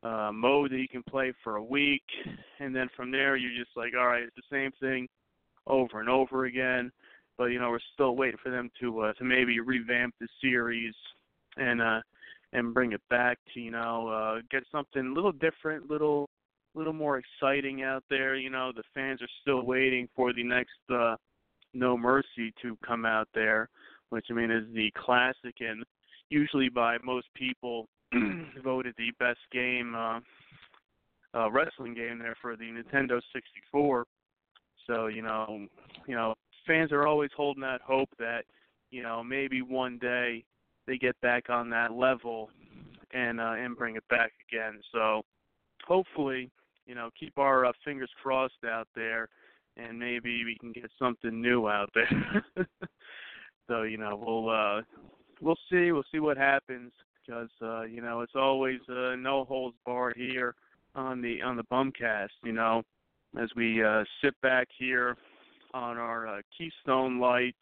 uh, 0.04 0.30
mode 0.32 0.70
that 0.70 0.78
you 0.78 0.88
can 0.88 1.02
play 1.02 1.32
for 1.42 1.56
a 1.56 1.62
week, 1.62 2.04
and 2.61 2.75
then 2.75 2.88
from 2.97 3.11
there 3.11 3.37
you're 3.37 3.58
just 3.58 3.76
like, 3.76 3.94
all 3.99 4.06
right, 4.06 4.23
it's 4.23 4.37
the 4.37 4.42
same 4.56 4.70
thing 4.80 5.08
over 5.68 6.00
and 6.00 6.08
over 6.08 6.46
again. 6.46 6.90
But 7.37 7.46
you 7.46 7.60
know, 7.60 7.70
we're 7.70 7.78
still 7.94 8.16
waiting 8.16 8.38
for 8.42 8.50
them 8.50 8.70
to 8.80 9.00
uh, 9.00 9.12
to 9.14 9.25
maybe 9.25 9.60
revamp 9.60 10.14
the 10.20 10.28
series 10.40 10.94
and 11.56 11.80
uh, 11.80 12.00
and 12.52 12.75
bring 12.75 12.92
it 12.92 13.02
back 13.10 13.38
to 13.54 13.60
you 13.60 13.70
know 13.70 14.08
uh, 14.08 14.40
get 14.50 14.64
something 14.72 15.06
a 15.06 15.12
little 15.12 15.32
different, 15.32 15.90
little 15.90 16.28
little 16.75 16.92
more 16.92 17.18
exciting 17.18 17.82
out 17.82 18.04
there. 18.10 18.37
You 18.37 18.50
know, 18.50 18.72
the 18.75 18.82
fans 18.94 19.22
are 19.22 19.28
still 19.42 19.62
waiting 19.62 20.08
for 20.16 20.32
the 20.32 20.44
next 20.44 20.78
uh, 20.92 21.16
No 21.75 21.96
Mercy 21.96 22.52
to 22.62 22.76
come 22.87 23.04
out 23.04 23.28
there, 23.34 23.68
which 24.10 24.26
I 24.30 24.34
mean 24.34 24.50
is 24.50 24.64
the 24.75 24.90
classic 24.96 25.56
and 25.60 25.84
usually 26.30 26.68
by 26.68 26.96
most 27.02 27.26
people 27.34 27.87
voted 28.64 28.94
the 28.96 29.10
best 29.18 29.40
game 29.52 29.94
uh, 29.94 30.20
uh, 31.34 31.50
wrestling 31.50 31.94
game 31.94 32.18
there 32.18 32.37
for 32.40 32.56
the 32.56 32.64
Nintendo 32.64 33.20
64. 33.32 34.04
So 34.88 35.07
you 35.07 35.23
know, 35.23 35.66
you 36.07 36.16
know, 36.16 36.35
fans 36.66 36.90
are 36.90 37.07
always 37.07 37.30
holding 37.37 37.62
that 37.62 37.80
hope 37.83 38.09
that 38.18 38.42
you 38.90 39.02
know 39.02 39.23
maybe 39.23 39.62
one 39.62 39.99
day 39.99 40.45
they 40.87 40.99
get 40.99 41.21
back 41.21 41.50
on 41.50 41.71
that 41.71 41.92
level 41.92 42.50
and 43.12 43.40
uh, 43.40 43.54
and 43.57 43.76
bring 43.76 43.95
it 43.95 44.09
back 44.09 44.33
again. 44.50 44.80
So 44.92 45.23
hopefully 45.87 46.50
you 46.88 46.95
know, 46.95 47.11
keep 47.18 47.38
our 47.38 47.66
uh, 47.66 47.73
fingers 47.85 48.11
crossed 48.21 48.64
out 48.66 48.88
there, 48.97 49.28
and 49.76 49.99
maybe 49.99 50.42
we 50.45 50.57
can 50.59 50.73
get 50.73 50.90
something 50.99 51.40
new 51.40 51.68
out 51.68 51.90
there. 51.95 52.45
so 53.68 53.83
you 53.83 53.99
know, 53.99 54.21
we'll 54.21 54.49
uh, 54.49 54.83
we'll 55.40 55.59
see. 55.71 55.92
We'll 55.92 56.02
see 56.11 56.18
what 56.18 56.38
happens 56.38 56.90
because 57.25 57.50
uh, 57.62 57.83
you 57.83 58.00
know 58.00 58.23
it's 58.23 58.35
always 58.35 58.80
uh, 58.88 59.14
no 59.16 59.45
holds 59.45 59.76
barred 59.85 60.16
here 60.16 60.54
on 60.95 61.21
the 61.21 61.42
on 61.42 61.57
the 61.57 61.64
Bumcast. 61.64 62.28
You 62.42 62.52
know, 62.52 62.83
as 63.37 63.49
we 63.56 63.82
uh, 63.82 64.04
sit 64.23 64.35
back 64.40 64.68
here 64.78 65.16
on 65.75 65.99
our 65.99 66.26
uh, 66.26 66.40
Keystone 66.56 67.18
Light, 67.18 67.56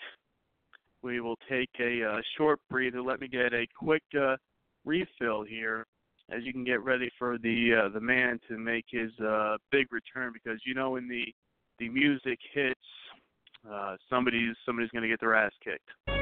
we 1.03 1.21
will 1.21 1.39
take 1.49 1.71
a 1.81 2.05
uh, 2.05 2.21
short 2.37 2.61
breather. 2.71 3.03
Let 3.03 3.21
me 3.21 3.29
get 3.29 3.53
a 3.53 3.67
quick 3.79 4.03
uh, 4.19 4.37
refill 4.85 5.43
here 5.43 5.87
as 6.31 6.43
you 6.45 6.53
can 6.53 6.65
get 6.65 6.83
ready 6.83 7.11
for 7.19 7.39
the 7.39 7.85
uh, 7.85 7.89
the 7.91 8.01
man 8.01 8.41
to 8.49 8.59
make 8.59 8.85
his 8.89 9.11
uh, 9.21 9.57
big 9.71 9.87
return 9.93 10.33
because 10.33 10.61
you 10.65 10.75
know 10.75 10.91
when 10.91 11.09
the 11.09 11.25
the 11.79 11.89
music 11.89 12.39
hits, 12.53 12.81
uh, 13.71 13.97
somebody's 14.11 14.57
somebody's 14.65 14.91
going 14.91 15.03
to 15.03 15.09
get 15.09 15.21
their 15.21 15.35
ass 15.35 15.53
kicked. 15.63 16.16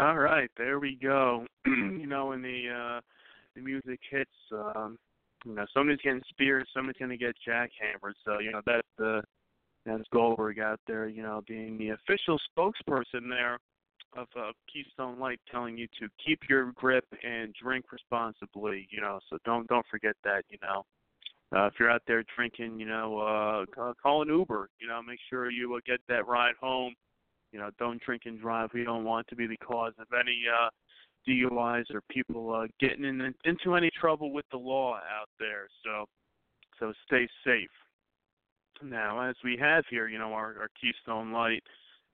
All 0.00 0.16
right, 0.16 0.50
there 0.56 0.78
we 0.78 0.96
go. 0.96 1.44
you 1.66 2.06
know, 2.06 2.28
when 2.28 2.40
the 2.40 2.70
uh 2.70 3.00
the 3.54 3.60
music 3.60 4.00
hits, 4.10 4.30
um, 4.50 4.96
you 5.44 5.54
know, 5.54 5.66
somebody's 5.74 6.00
getting 6.00 6.22
speared, 6.30 6.66
somebody's 6.72 6.98
gonna 6.98 7.18
get 7.18 7.36
jackhammered. 7.46 8.14
So, 8.24 8.38
you 8.38 8.50
know, 8.50 8.62
that's 8.64 8.88
the 8.96 9.20
that's 9.84 10.04
Goldberg 10.10 10.58
out 10.58 10.80
there, 10.86 11.06
you 11.06 11.22
know, 11.22 11.42
being 11.46 11.76
the 11.76 11.90
official 11.90 12.40
spokesperson 12.56 13.28
there 13.28 13.58
of 14.16 14.26
uh, 14.38 14.52
Keystone 14.72 15.18
Light 15.18 15.38
telling 15.52 15.76
you 15.76 15.86
to 16.00 16.08
keep 16.24 16.38
your 16.48 16.72
grip 16.72 17.04
and 17.22 17.54
drink 17.62 17.92
responsibly, 17.92 18.88
you 18.90 19.02
know, 19.02 19.18
so 19.28 19.36
don't 19.44 19.66
don't 19.68 19.86
forget 19.90 20.14
that, 20.24 20.44
you 20.48 20.56
know. 20.62 20.82
Uh, 21.54 21.66
if 21.66 21.74
you're 21.78 21.90
out 21.90 22.02
there 22.06 22.24
drinking, 22.34 22.80
you 22.80 22.86
know, 22.86 23.18
uh, 23.18 23.92
call, 24.02 24.22
an 24.22 24.28
Uber. 24.28 24.70
You 24.80 24.88
know, 24.88 25.02
make 25.02 25.18
sure 25.28 25.50
you 25.50 25.74
uh, 25.74 25.80
get 25.84 26.00
that 26.08 26.26
ride 26.26 26.54
home 26.58 26.94
you 27.52 27.58
know, 27.58 27.70
don't 27.78 28.00
drink 28.02 28.22
and 28.26 28.40
drive. 28.40 28.70
We 28.72 28.84
don't 28.84 29.04
want 29.04 29.26
to 29.28 29.36
be 29.36 29.46
the 29.46 29.56
cause 29.56 29.92
of 29.98 30.06
any 30.18 30.42
uh, 30.48 30.70
DUIs 31.28 31.84
or 31.92 32.00
people 32.10 32.54
uh, 32.54 32.66
getting 32.78 33.04
in, 33.04 33.34
into 33.44 33.74
any 33.74 33.90
trouble 33.98 34.32
with 34.32 34.46
the 34.50 34.58
law 34.58 34.96
out 34.96 35.28
there. 35.38 35.68
So, 35.84 36.06
so 36.78 36.92
stay 37.06 37.28
safe. 37.44 37.70
Now, 38.82 39.28
as 39.28 39.34
we 39.44 39.58
have 39.60 39.84
here, 39.90 40.08
you 40.08 40.18
know, 40.18 40.32
our, 40.32 40.56
our 40.58 40.68
Keystone 40.80 41.32
Light 41.32 41.62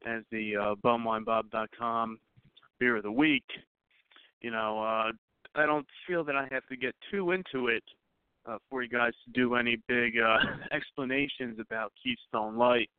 as 0.04 0.22
the 0.30 0.56
uh, 0.56 0.74
bumwinebob.com 0.84 2.18
beer 2.78 2.96
of 2.96 3.02
the 3.02 3.12
week. 3.12 3.44
You 4.40 4.50
know, 4.50 4.82
uh, 4.82 5.12
I 5.54 5.66
don't 5.66 5.86
feel 6.06 6.24
that 6.24 6.36
I 6.36 6.48
have 6.50 6.66
to 6.66 6.76
get 6.76 6.94
too 7.10 7.30
into 7.30 7.68
it 7.68 7.84
uh, 8.46 8.58
for 8.68 8.82
you 8.82 8.88
guys 8.88 9.12
to 9.24 9.32
do 9.32 9.54
any 9.54 9.78
big 9.88 10.14
uh, 10.18 10.38
explanations 10.72 11.58
about 11.60 11.92
Keystone 12.02 12.56
Light 12.56 12.90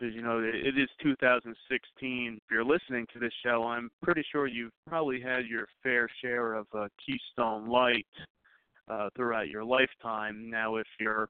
because 0.00 0.14
you 0.14 0.22
know 0.22 0.40
it 0.40 0.78
is 0.78 0.88
2016. 1.02 2.34
If 2.36 2.42
you're 2.50 2.64
listening 2.64 3.06
to 3.12 3.18
this 3.18 3.32
show, 3.44 3.64
I'm 3.64 3.90
pretty 4.02 4.24
sure 4.30 4.46
you've 4.46 4.72
probably 4.88 5.20
had 5.20 5.46
your 5.46 5.66
fair 5.82 6.08
share 6.22 6.54
of 6.54 6.66
uh, 6.74 6.88
Keystone 7.04 7.68
Light 7.68 8.06
uh, 8.88 9.10
throughout 9.16 9.48
your 9.48 9.64
lifetime. 9.64 10.48
Now, 10.48 10.76
if 10.76 10.86
you're 10.98 11.28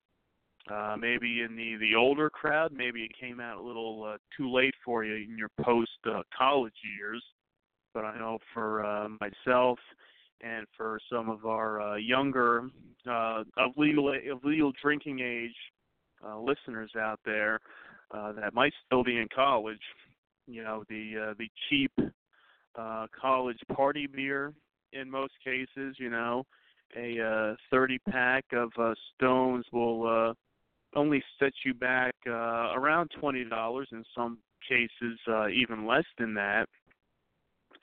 uh, 0.71 0.97
maybe 0.99 1.43
in 1.43 1.57
the 1.57 1.77
the 1.81 1.95
older 1.97 2.31
crowd, 2.31 2.73
maybe 2.73 3.03
it 3.03 3.11
came 3.19 3.41
out 3.41 3.59
a 3.59 3.63
little 3.63 4.05
uh, 4.05 4.17
too 4.37 4.53
late 4.53 4.75
for 4.85 5.05
you 5.05 5.15
in 5.15 5.37
your 5.37 5.51
post 5.63 5.91
uh, 6.07 6.23
college 6.37 6.75
years. 6.97 7.23
But 7.93 8.05
I 8.05 8.19
know 8.19 8.39
for 8.55 8.85
uh, 8.85 9.09
myself 9.21 9.79
and 10.43 10.67
for 10.77 11.01
some 11.13 11.29
of 11.29 11.45
our 11.45 11.81
uh, 11.81 11.97
younger 11.97 12.71
uh, 13.09 13.43
of 13.57 13.73
legal 13.77 14.11
of 14.11 14.45
legal 14.45 14.73
drinking 14.81 15.21
age 15.21 15.57
uh, 16.25 16.39
listeners 16.39 16.93
out 16.97 17.19
there 17.25 17.59
uh, 18.11 18.33
that 18.33 18.55
might 18.55 18.73
still 18.87 19.05
be 19.05 19.19
in 19.19 19.29
college, 19.35 19.81
you 20.47 20.63
know, 20.63 20.85
the 20.89 21.31
uh, 21.31 21.35
the 21.39 21.49
cheap 21.69 21.93
uh, 22.77 23.07
college 23.21 23.59
party 23.75 24.07
beer 24.07 24.53
in 24.93 25.11
most 25.11 25.33
cases, 25.45 25.97
you 25.99 26.11
know, 26.11 26.45
a 26.97 27.21
uh, 27.21 27.57
30 27.71 27.99
pack 28.11 28.45
of 28.53 28.71
uh, 28.79 28.95
Stones 29.15 29.65
will 29.73 30.07
uh, 30.07 30.35
only 30.99 31.23
set 31.39 31.53
you 31.65 31.75
back 31.75 32.15
uh, 32.27 32.73
around 32.75 33.11
twenty 33.21 33.45
dollars 33.45 33.89
in 33.93 34.05
some 34.15 34.39
cases, 34.69 35.19
uh, 35.29 35.49
even 35.49 35.87
less 35.87 36.05
than 36.19 36.35
that. 36.35 36.67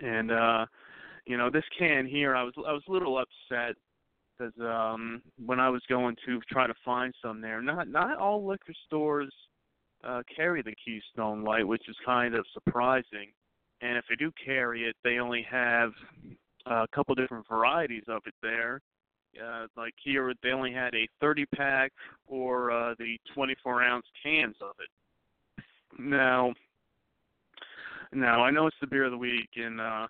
And 0.02 0.32
uh, 0.32 0.66
you 1.26 1.38
know, 1.38 1.50
this 1.50 1.64
can 1.78 2.06
here, 2.06 2.36
I 2.36 2.44
was 2.44 2.54
I 2.58 2.74
was 2.74 2.84
a 2.88 2.92
little 2.92 3.18
upset 3.18 3.76
because 4.38 4.54
um, 4.60 5.22
when 5.46 5.60
I 5.60 5.70
was 5.70 5.82
going 5.90 6.16
to 6.26 6.40
try 6.52 6.68
to 6.68 6.74
find 6.84 7.14
some 7.22 7.42
there, 7.42 7.62
not 7.62 7.88
not 7.88 8.18
all 8.18 8.46
liquor 8.46 8.74
stores 8.86 9.34
uh, 10.08 10.24
carry 10.34 10.62
the 10.62 10.74
Keystone 10.84 11.44
Light, 11.44 11.68
which 11.68 11.88
is 11.90 11.96
kind 12.06 12.34
of 12.34 12.46
surprising. 12.54 13.32
And 13.82 13.98
if 13.98 14.06
they 14.10 14.16
do 14.16 14.32
carry 14.44 14.86
it, 14.86 14.96
they 15.04 15.20
only 15.20 15.46
have 15.50 15.92
a 16.66 16.88
couple 16.94 17.14
different 17.16 17.46
varieties 17.48 18.04
of 18.08 18.22
it 18.26 18.34
there. 18.42 18.82
Uh, 19.44 19.68
like 19.76 19.94
here, 20.04 20.34
they 20.42 20.50
only 20.50 20.72
had 20.72 20.96
a 20.96 21.08
30 21.22 21.46
pack 21.56 21.92
or 22.26 22.72
uh, 22.72 22.96
the 22.98 23.20
24 23.36 23.84
ounce 23.84 24.06
cans 24.24 24.56
of 24.62 24.72
it. 24.80 25.64
Now, 26.00 26.54
now 28.14 28.44
I 28.44 28.50
know 28.50 28.68
it's 28.68 28.78
the 28.82 28.88
beer 28.88 29.06
of 29.06 29.12
the 29.12 29.18
week, 29.18 29.50
and 29.56 29.80
uh, 29.80 30.08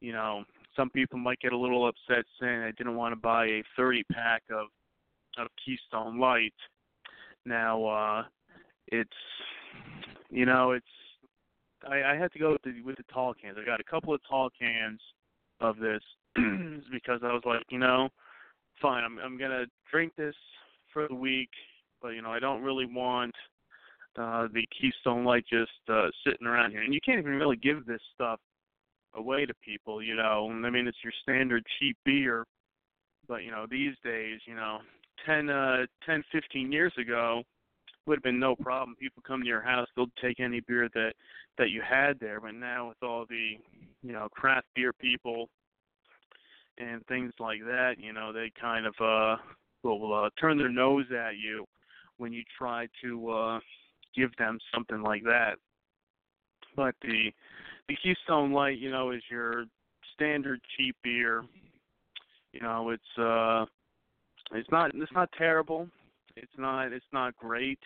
you 0.00 0.12
know 0.12 0.44
some 0.76 0.90
people 0.90 1.18
might 1.18 1.40
get 1.40 1.52
a 1.52 1.56
little 1.56 1.88
upset 1.88 2.24
saying 2.40 2.60
I 2.60 2.72
didn't 2.72 2.94
want 2.94 3.12
to 3.12 3.20
buy 3.20 3.46
a 3.46 3.64
30 3.76 4.04
pack 4.12 4.42
of 4.50 4.66
of 5.38 5.48
Keystone 5.64 6.18
Light. 6.18 6.54
Now, 7.44 7.84
uh, 7.84 8.24
it's 8.92 9.10
you 10.30 10.46
know 10.46 10.72
it's 10.72 10.86
I, 11.88 12.12
I 12.12 12.16
had 12.16 12.32
to 12.32 12.38
go 12.38 12.52
with 12.52 12.62
the 12.62 12.82
with 12.82 12.96
the 12.96 13.04
tall 13.12 13.34
cans. 13.34 13.56
I 13.60 13.64
got 13.64 13.80
a 13.80 13.84
couple 13.84 14.14
of 14.14 14.20
tall 14.28 14.50
cans 14.58 15.00
of 15.60 15.78
this 15.78 16.02
because 16.34 17.20
I 17.22 17.32
was 17.32 17.42
like, 17.44 17.62
you 17.70 17.78
know, 17.78 18.08
fine, 18.80 19.04
I'm 19.04 19.18
I'm 19.18 19.38
gonna 19.38 19.66
drink 19.90 20.12
this 20.16 20.34
for 20.92 21.06
the 21.08 21.14
week, 21.14 21.50
but 22.02 22.08
you 22.08 22.22
know, 22.22 22.32
I 22.32 22.38
don't 22.38 22.62
really 22.62 22.86
want 22.86 23.34
uh 24.18 24.48
the 24.52 24.66
Keystone 24.80 25.24
Light 25.24 25.44
just 25.50 25.70
uh 25.88 26.08
sitting 26.26 26.46
around 26.46 26.72
here. 26.72 26.82
And 26.82 26.94
you 26.94 27.00
can't 27.04 27.18
even 27.18 27.32
really 27.32 27.56
give 27.56 27.86
this 27.86 28.00
stuff 28.14 28.40
away 29.14 29.46
to 29.46 29.54
people, 29.64 30.02
you 30.02 30.16
know. 30.16 30.48
I 30.50 30.70
mean, 30.70 30.86
it's 30.86 30.98
your 31.02 31.12
standard 31.22 31.64
cheap 31.78 31.96
beer, 32.04 32.44
but 33.26 33.42
you 33.44 33.50
know, 33.50 33.66
these 33.70 33.94
days, 34.04 34.40
you 34.46 34.54
know, 34.54 34.78
ten 35.26 35.48
uh 35.48 35.86
ten 36.04 36.22
fifteen 36.32 36.72
years 36.72 36.92
ago, 36.98 37.42
would 38.08 38.18
have 38.18 38.24
been 38.24 38.40
no 38.40 38.56
problem. 38.56 38.96
People 38.98 39.22
come 39.26 39.42
to 39.42 39.46
your 39.46 39.60
house, 39.60 39.86
they'll 39.94 40.06
take 40.20 40.40
any 40.40 40.60
beer 40.60 40.88
that 40.94 41.12
that 41.58 41.70
you 41.70 41.82
had 41.88 42.18
there. 42.18 42.40
But 42.40 42.54
now 42.54 42.88
with 42.88 43.02
all 43.02 43.26
the 43.28 43.58
you 44.02 44.12
know 44.12 44.28
craft 44.30 44.66
beer 44.74 44.92
people 44.92 45.48
and 46.78 47.04
things 47.06 47.32
like 47.38 47.60
that, 47.60 47.94
you 47.98 48.12
know 48.12 48.32
they 48.32 48.50
kind 48.60 48.86
of 48.86 48.94
uh 49.00 49.36
will 49.82 50.12
uh, 50.12 50.30
turn 50.40 50.58
their 50.58 50.70
nose 50.70 51.06
at 51.12 51.36
you 51.36 51.64
when 52.16 52.32
you 52.32 52.42
try 52.56 52.88
to 53.02 53.30
uh 53.30 53.60
give 54.16 54.34
them 54.36 54.58
something 54.74 55.02
like 55.02 55.22
that. 55.24 55.56
But 56.74 56.94
the 57.02 57.30
the 57.88 57.96
Keystone 58.02 58.52
Light, 58.52 58.78
you 58.78 58.90
know, 58.90 59.10
is 59.10 59.22
your 59.30 59.64
standard 60.14 60.60
cheap 60.76 60.96
beer. 61.02 61.44
You 62.52 62.60
know, 62.60 62.90
it's 62.90 63.18
uh 63.18 63.66
it's 64.52 64.70
not 64.70 64.92
it's 64.94 65.12
not 65.12 65.30
terrible. 65.36 65.88
It's 66.42 66.52
not 66.58 66.92
it's 66.92 67.12
not 67.12 67.36
great. 67.36 67.80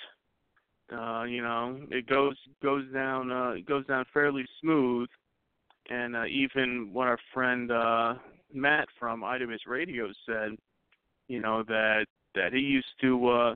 Uh, 0.92 1.24
you 1.24 1.42
know, 1.42 1.80
it 1.90 2.06
goes 2.06 2.36
goes 2.62 2.84
down 2.92 3.30
uh 3.30 3.50
it 3.50 3.66
goes 3.66 3.86
down 3.86 4.04
fairly 4.12 4.44
smooth 4.60 5.08
and 5.90 6.14
uh, 6.14 6.26
even 6.26 6.90
what 6.92 7.08
our 7.08 7.18
friend 7.32 7.70
uh 7.70 8.14
Matt 8.52 8.88
from 8.98 9.22
IWS 9.22 9.66
Radio 9.66 10.08
said, 10.26 10.50
you 11.28 11.40
know, 11.40 11.62
that 11.68 12.06
that 12.34 12.52
he 12.52 12.60
used 12.60 12.94
to 13.00 13.28
uh 13.28 13.54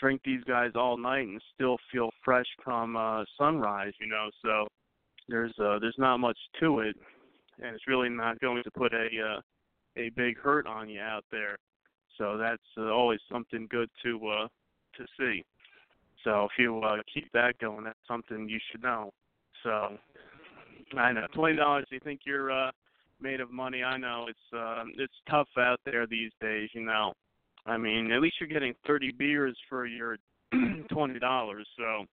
drink 0.00 0.20
these 0.24 0.44
guys 0.44 0.70
all 0.76 0.96
night 0.96 1.26
and 1.26 1.42
still 1.54 1.76
feel 1.92 2.10
fresh 2.24 2.46
come 2.64 2.96
uh 2.96 3.24
sunrise, 3.36 3.92
you 4.00 4.06
know, 4.06 4.30
so 4.42 4.66
there's 5.28 5.52
uh 5.58 5.78
there's 5.78 5.98
not 5.98 6.18
much 6.18 6.38
to 6.60 6.80
it 6.80 6.96
and 7.60 7.74
it's 7.74 7.86
really 7.86 8.08
not 8.08 8.40
going 8.40 8.62
to 8.62 8.70
put 8.70 8.92
a 8.94 9.08
uh 9.20 9.40
a 9.96 10.10
big 10.10 10.38
hurt 10.38 10.66
on 10.66 10.88
you 10.88 11.00
out 11.00 11.24
there. 11.30 11.58
So 12.18 12.36
that's 12.36 12.62
uh, 12.76 12.90
always 12.90 13.20
something 13.30 13.66
good 13.70 13.88
to 14.02 14.28
uh, 14.28 14.48
to 14.96 15.06
see. 15.18 15.44
So 16.24 16.44
if 16.44 16.50
you 16.58 16.80
uh, 16.80 16.96
keep 17.12 17.30
that 17.32 17.58
going, 17.58 17.84
that's 17.84 17.98
something 18.06 18.48
you 18.48 18.58
should 18.70 18.82
know. 18.82 19.12
So 19.62 19.96
I 20.96 21.12
know 21.12 21.26
twenty 21.34 21.56
dollars. 21.56 21.86
You 21.90 22.00
think 22.00 22.20
you're 22.26 22.50
uh, 22.50 22.70
made 23.20 23.40
of 23.40 23.50
money? 23.50 23.82
I 23.82 23.96
know 23.96 24.26
it's 24.28 24.56
uh, 24.56 24.84
it's 24.96 25.14
tough 25.30 25.48
out 25.58 25.80
there 25.84 26.06
these 26.06 26.32
days. 26.40 26.68
You 26.74 26.82
know, 26.82 27.12
I 27.66 27.76
mean, 27.76 28.10
at 28.12 28.20
least 28.20 28.36
you're 28.40 28.48
getting 28.48 28.74
thirty 28.86 29.12
beers 29.12 29.56
for 29.68 29.86
your 29.86 30.18
twenty 30.90 31.18
dollars. 31.18 31.66
So 31.76 32.04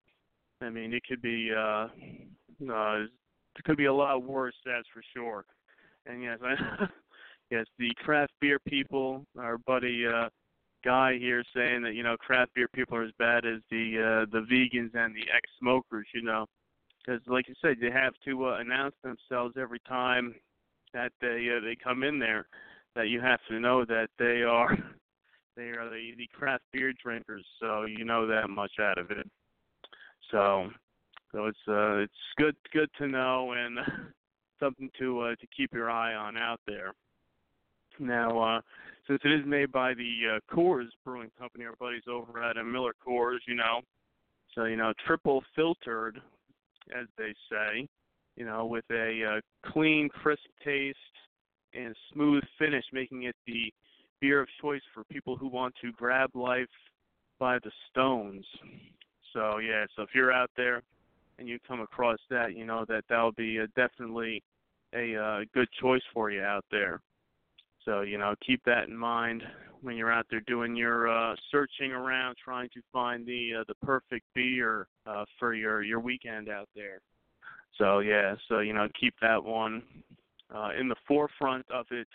I 0.60 0.70
mean, 0.70 0.92
it 0.92 1.02
could 1.08 1.22
be 1.22 1.50
uh, 1.56 1.88
uh, 2.70 3.02
it 3.56 3.64
could 3.64 3.76
be 3.76 3.86
a 3.86 3.94
lot 3.94 4.22
worse. 4.22 4.54
That's 4.66 4.88
for 4.92 5.02
sure. 5.14 5.44
And 6.06 6.22
yes, 6.22 6.38
I 6.42 6.86
yes, 7.50 7.66
the 7.78 7.90
craft 7.96 8.32
beer 8.40 8.58
people, 8.58 9.24
our 9.38 9.58
buddy 9.58 10.06
uh, 10.06 10.28
Guy 10.84 11.16
here 11.18 11.42
saying 11.56 11.82
that 11.82 11.94
you 11.94 12.02
know 12.02 12.16
craft 12.18 12.52
beer 12.54 12.68
people 12.68 12.98
are 12.98 13.04
as 13.04 13.12
bad 13.18 13.46
as 13.46 13.60
the 13.70 14.26
uh, 14.26 14.30
the 14.30 14.44
vegans 14.50 14.94
and 14.94 15.14
the 15.14 15.24
ex-smokers, 15.34 16.06
you 16.12 16.22
know, 16.22 16.46
because 17.04 17.20
like 17.26 17.48
you 17.48 17.54
said, 17.62 17.76
they 17.80 17.90
have 17.90 18.12
to 18.26 18.46
uh, 18.46 18.58
announce 18.58 18.94
themselves 19.02 19.54
every 19.58 19.80
time 19.88 20.34
that 20.92 21.12
they 21.20 21.48
uh, 21.56 21.60
they 21.64 21.74
come 21.74 22.02
in 22.02 22.18
there, 22.18 22.46
that 22.94 23.08
you 23.08 23.20
have 23.20 23.40
to 23.48 23.58
know 23.58 23.84
that 23.86 24.08
they 24.18 24.42
are 24.42 24.76
they 25.56 25.68
are 25.68 25.88
the, 25.88 26.12
the 26.18 26.28
craft 26.34 26.64
beer 26.72 26.92
drinkers, 27.02 27.44
so 27.60 27.84
you 27.84 28.04
know 28.04 28.26
that 28.26 28.50
much 28.50 28.72
out 28.80 28.98
of 28.98 29.10
it. 29.10 29.26
So 30.30 30.68
so 31.32 31.46
it's 31.46 31.58
uh 31.66 31.96
it's 31.96 32.12
good 32.36 32.56
good 32.72 32.90
to 32.98 33.08
know 33.08 33.52
and 33.52 33.78
something 34.60 34.90
to 34.98 35.20
uh, 35.20 35.34
to 35.36 35.46
keep 35.56 35.72
your 35.72 35.90
eye 35.90 36.14
on 36.14 36.36
out 36.36 36.60
there. 36.66 36.92
Now, 37.98 38.40
uh, 38.40 38.60
since 39.06 39.20
it 39.24 39.32
is 39.32 39.46
made 39.46 39.70
by 39.70 39.94
the 39.94 40.36
uh, 40.36 40.54
Coors 40.54 40.88
Brewing 41.04 41.30
Company, 41.38 41.64
our 41.64 41.76
buddies 41.76 42.02
over 42.10 42.42
at 42.42 42.56
uh, 42.56 42.64
Miller 42.64 42.94
Coors, 43.06 43.38
you 43.46 43.54
know, 43.54 43.80
so 44.54 44.64
you 44.64 44.76
know, 44.76 44.92
triple 45.06 45.42
filtered, 45.54 46.20
as 46.96 47.06
they 47.18 47.34
say, 47.50 47.88
you 48.36 48.44
know, 48.44 48.66
with 48.66 48.84
a 48.90 49.36
uh, 49.36 49.70
clean, 49.72 50.08
crisp 50.08 50.42
taste 50.64 50.98
and 51.74 51.94
smooth 52.12 52.42
finish, 52.58 52.84
making 52.92 53.24
it 53.24 53.34
the 53.46 53.72
beer 54.20 54.40
of 54.40 54.48
choice 54.60 54.82
for 54.92 55.04
people 55.04 55.36
who 55.36 55.48
want 55.48 55.74
to 55.80 55.92
grab 55.92 56.30
life 56.34 56.68
by 57.38 57.58
the 57.58 57.70
stones. 57.90 58.44
So 59.32 59.58
yeah, 59.58 59.84
so 59.96 60.02
if 60.02 60.10
you're 60.14 60.32
out 60.32 60.50
there 60.56 60.82
and 61.38 61.48
you 61.48 61.58
come 61.66 61.80
across 61.80 62.18
that, 62.30 62.56
you 62.56 62.64
know 62.64 62.84
that 62.88 63.04
that'll 63.08 63.32
be 63.32 63.60
uh, 63.60 63.66
definitely 63.74 64.42
a 64.94 65.16
uh, 65.16 65.40
good 65.52 65.68
choice 65.80 66.02
for 66.12 66.30
you 66.30 66.42
out 66.42 66.64
there. 66.70 67.00
So 67.84 68.00
you 68.02 68.18
know, 68.18 68.34
keep 68.44 68.62
that 68.64 68.88
in 68.88 68.96
mind 68.96 69.42
when 69.82 69.96
you're 69.96 70.12
out 70.12 70.26
there 70.30 70.40
doing 70.46 70.74
your 70.74 71.08
uh, 71.08 71.36
searching 71.50 71.92
around, 71.92 72.36
trying 72.42 72.70
to 72.70 72.80
find 72.92 73.26
the 73.26 73.60
uh, 73.60 73.64
the 73.68 73.74
perfect 73.86 74.24
beer 74.34 74.88
uh, 75.06 75.24
for 75.38 75.54
your 75.54 75.82
your 75.82 76.00
weekend 76.00 76.48
out 76.48 76.68
there. 76.74 77.00
So 77.78 77.98
yeah, 78.00 78.34
so 78.48 78.60
you 78.60 78.72
know, 78.72 78.88
keep 78.98 79.14
that 79.20 79.42
one 79.42 79.82
uh, 80.54 80.70
in 80.78 80.88
the 80.88 80.96
forefront 81.06 81.66
of 81.70 81.86
it, 81.90 82.08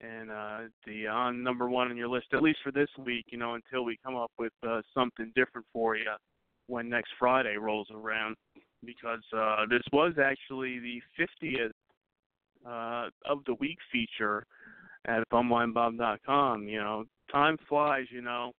and 0.00 0.30
uh, 0.30 0.58
the 0.86 1.06
on 1.06 1.42
number 1.42 1.68
one 1.68 1.90
on 1.90 1.96
your 1.96 2.08
list 2.08 2.28
at 2.32 2.42
least 2.42 2.58
for 2.64 2.72
this 2.72 2.88
week. 2.98 3.26
You 3.28 3.38
know, 3.38 3.54
until 3.54 3.84
we 3.84 3.98
come 4.04 4.16
up 4.16 4.32
with 4.38 4.52
uh, 4.66 4.80
something 4.94 5.30
different 5.36 5.66
for 5.72 5.96
you 5.96 6.12
when 6.68 6.88
next 6.88 7.10
Friday 7.18 7.56
rolls 7.58 7.88
around, 7.94 8.36
because 8.84 9.22
uh, 9.36 9.66
this 9.68 9.82
was 9.92 10.14
actually 10.22 10.78
the 10.78 11.00
50th 11.18 11.70
uh, 12.66 13.10
of 13.24 13.44
the 13.46 13.54
week 13.54 13.78
feature 13.92 14.46
at 15.06 15.28
bumwinebob.com. 15.30 16.68
You 16.68 16.78
know, 16.78 17.04
time 17.30 17.56
flies. 17.68 18.06
You 18.10 18.22
know, 18.22 18.52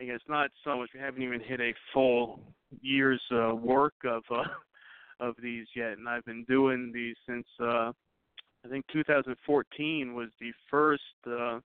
I 0.00 0.04
guess 0.04 0.20
not 0.28 0.50
so 0.64 0.78
much. 0.78 0.90
We 0.94 1.00
haven't 1.00 1.22
even 1.22 1.40
hit 1.40 1.60
a 1.60 1.72
full 1.92 2.40
year's 2.80 3.22
uh, 3.30 3.54
work 3.54 3.94
of 4.04 4.22
uh, 4.30 4.44
of 5.20 5.34
these 5.42 5.66
yet, 5.76 5.98
and 5.98 6.08
I've 6.08 6.24
been 6.24 6.44
doing 6.44 6.90
these 6.92 7.16
since 7.28 7.46
uh, 7.60 7.92
I 8.64 8.68
think 8.68 8.84
2014 8.92 10.14
was 10.14 10.28
the 10.40 10.52
first 10.70 11.02
uh, 11.26 11.58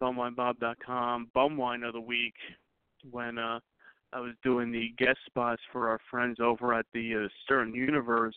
bumwinebob.com 0.00 1.28
bumwine 1.34 1.86
of 1.86 1.92
the 1.92 2.00
week 2.00 2.34
when 3.10 3.38
uh, 3.38 3.60
I 4.12 4.20
was 4.20 4.34
doing 4.42 4.70
the 4.70 4.90
guest 4.98 5.18
spots 5.26 5.62
for 5.72 5.88
our 5.88 5.98
friends 6.10 6.38
over 6.40 6.74
at 6.74 6.86
the 6.92 7.24
uh, 7.24 7.28
Stern 7.44 7.74
Universe, 7.74 8.36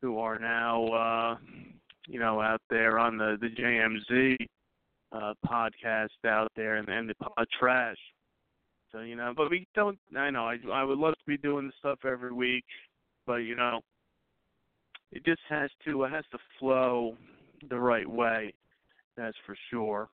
who 0.00 0.18
are 0.18 0.38
now 0.38 0.86
uh, 0.86 1.36
you 2.10 2.18
know, 2.18 2.40
out 2.40 2.60
there 2.68 2.98
on 2.98 3.16
the 3.16 3.38
the 3.40 3.48
JMZ 3.48 4.36
uh, 5.12 5.34
podcast 5.46 6.08
out 6.26 6.50
there 6.56 6.76
and, 6.76 6.88
and 6.88 7.08
the 7.08 7.14
pod 7.14 7.46
trash. 7.58 7.96
So 8.90 9.00
you 9.00 9.14
know, 9.14 9.32
but 9.36 9.50
we 9.50 9.66
don't. 9.74 9.98
I 10.16 10.30
know 10.30 10.46
I 10.46 10.56
I 10.72 10.82
would 10.82 10.98
love 10.98 11.14
to 11.14 11.26
be 11.26 11.38
doing 11.38 11.66
this 11.66 11.74
stuff 11.78 12.00
every 12.04 12.32
week, 12.32 12.64
but 13.26 13.36
you 13.36 13.54
know, 13.54 13.80
it 15.12 15.24
just 15.24 15.40
has 15.48 15.70
to 15.84 16.02
it 16.02 16.10
has 16.10 16.24
to 16.32 16.38
flow 16.58 17.16
the 17.68 17.78
right 17.78 18.08
way. 18.08 18.52
That's 19.16 19.36
for 19.46 19.56
sure. 19.70 20.08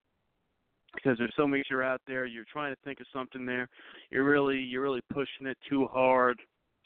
Because 0.93 1.17
there's 1.17 1.33
so 1.35 1.47
much 1.47 1.67
you're 1.69 1.83
out 1.83 2.01
there, 2.07 2.25
you're 2.25 2.45
trying 2.51 2.73
to 2.73 2.81
think 2.83 2.99
of 3.01 3.07
something 3.13 3.45
there, 3.45 3.67
you're 4.11 4.23
really 4.23 4.57
you're 4.57 4.83
really 4.83 5.01
pushing 5.13 5.47
it 5.47 5.57
too 5.69 5.87
hard, 5.87 6.37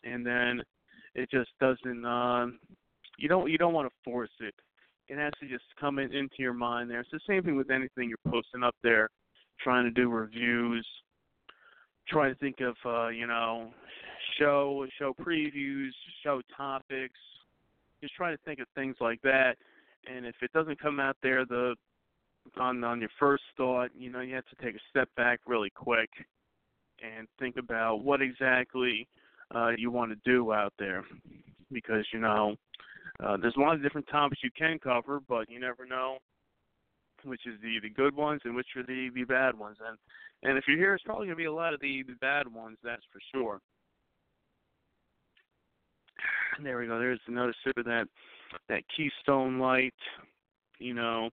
and 0.04 0.24
then 0.24 0.62
it 1.16 1.32
just 1.32 1.50
doesn't. 1.60 2.06
Um, 2.06 2.60
you 3.18 3.28
don't 3.28 3.50
you 3.50 3.58
don't 3.58 3.74
want 3.74 3.88
to 3.88 3.94
force 4.04 4.30
it. 4.40 4.54
It 5.10 5.18
has 5.18 5.34
to 5.40 5.48
just 5.48 5.64
come 5.80 5.98
in, 5.98 6.14
into 6.14 6.36
your 6.38 6.54
mind 6.54 6.90
there. 6.90 7.00
It's 7.00 7.10
the 7.12 7.20
same 7.28 7.44
thing 7.44 7.58
with 7.58 7.72
anything 7.72 8.10
you're 8.10 8.32
posting 8.32 8.64
up 8.64 8.76
there, 8.84 9.10
trying 9.60 9.84
to 9.86 9.92
do 9.92 10.10
reviews, 10.10 10.88
trying 12.08 12.34
to 12.34 12.40
think 12.40 12.62
of 12.62 12.76
uh, 12.86 13.08
you 13.10 13.26
know 13.26 13.72
show 14.38 14.86
show 15.00 15.14
previews, 15.20 15.90
show 16.24 16.42
topics. 16.56 17.20
Just 18.02 18.16
try 18.16 18.32
to 18.32 18.38
think 18.46 18.60
of 18.60 18.68
things 18.76 18.96
like 19.02 19.22
that. 19.24 19.58
And 20.10 20.26
if 20.26 20.36
it 20.42 20.54
doesn't 20.54 20.80
come 20.80 21.00
out 21.00 21.18
there 21.22 21.44
the 21.44 21.76
on 22.58 22.84
on 22.84 23.00
your 23.00 23.10
first 23.20 23.44
thought, 23.58 23.90
you 23.98 24.12
know, 24.12 24.22
you 24.22 24.36
have 24.36 24.46
to 24.46 24.64
take 24.64 24.76
a 24.76 24.84
step 24.90 25.10
back 25.18 25.40
really 25.48 25.72
quick 25.72 26.10
and 27.04 27.28
think 27.40 27.58
about 27.58 28.04
what 28.04 28.22
exactly 28.22 29.08
uh, 29.56 29.72
you 29.78 29.90
want 29.90 30.12
to 30.12 30.18
do 30.24 30.54
out 30.54 30.74
there, 30.78 31.04
because 31.72 32.06
you 32.14 32.20
know 32.20 32.56
uh, 33.24 33.38
there's 33.38 33.56
a 33.58 33.60
lot 33.60 33.76
of 33.76 33.84
different 33.84 34.08
topics 34.08 34.42
you 34.44 34.52
can 34.58 34.80
cover, 34.80 35.20
but 35.28 35.50
you 35.50 35.60
never 35.60 35.86
know 35.86 36.18
which 37.24 37.46
is 37.46 37.56
the 37.62 37.80
the 37.82 37.90
good 37.90 38.16
ones 38.16 38.42
and 38.46 38.56
which 38.56 38.68
are 38.76 38.84
the 38.84 39.10
the 39.14 39.24
bad 39.24 39.58
ones. 39.58 39.78
And 39.86 39.98
and 40.44 40.58
if 40.58 40.66
you're 40.68 40.78
here, 40.78 40.94
it's 40.94 41.04
probably 41.04 41.28
gonna 41.28 41.36
be 41.36 41.46
a 41.46 41.54
lot 41.54 41.74
of 41.74 41.82
the 41.82 42.04
the 42.04 42.16
bad 42.22 42.48
ones. 42.48 42.78
That's 42.84 43.04
for 43.12 43.20
sure. 43.34 43.60
There 46.62 46.78
we 46.78 46.88
go. 46.88 47.00
There's 47.00 47.20
another 47.28 47.54
sip 47.64 47.78
of 47.78 47.86
that 47.86 48.08
that 48.68 48.84
Keystone 48.96 49.60
Light, 49.60 49.94
you 50.80 50.94
know, 50.94 51.30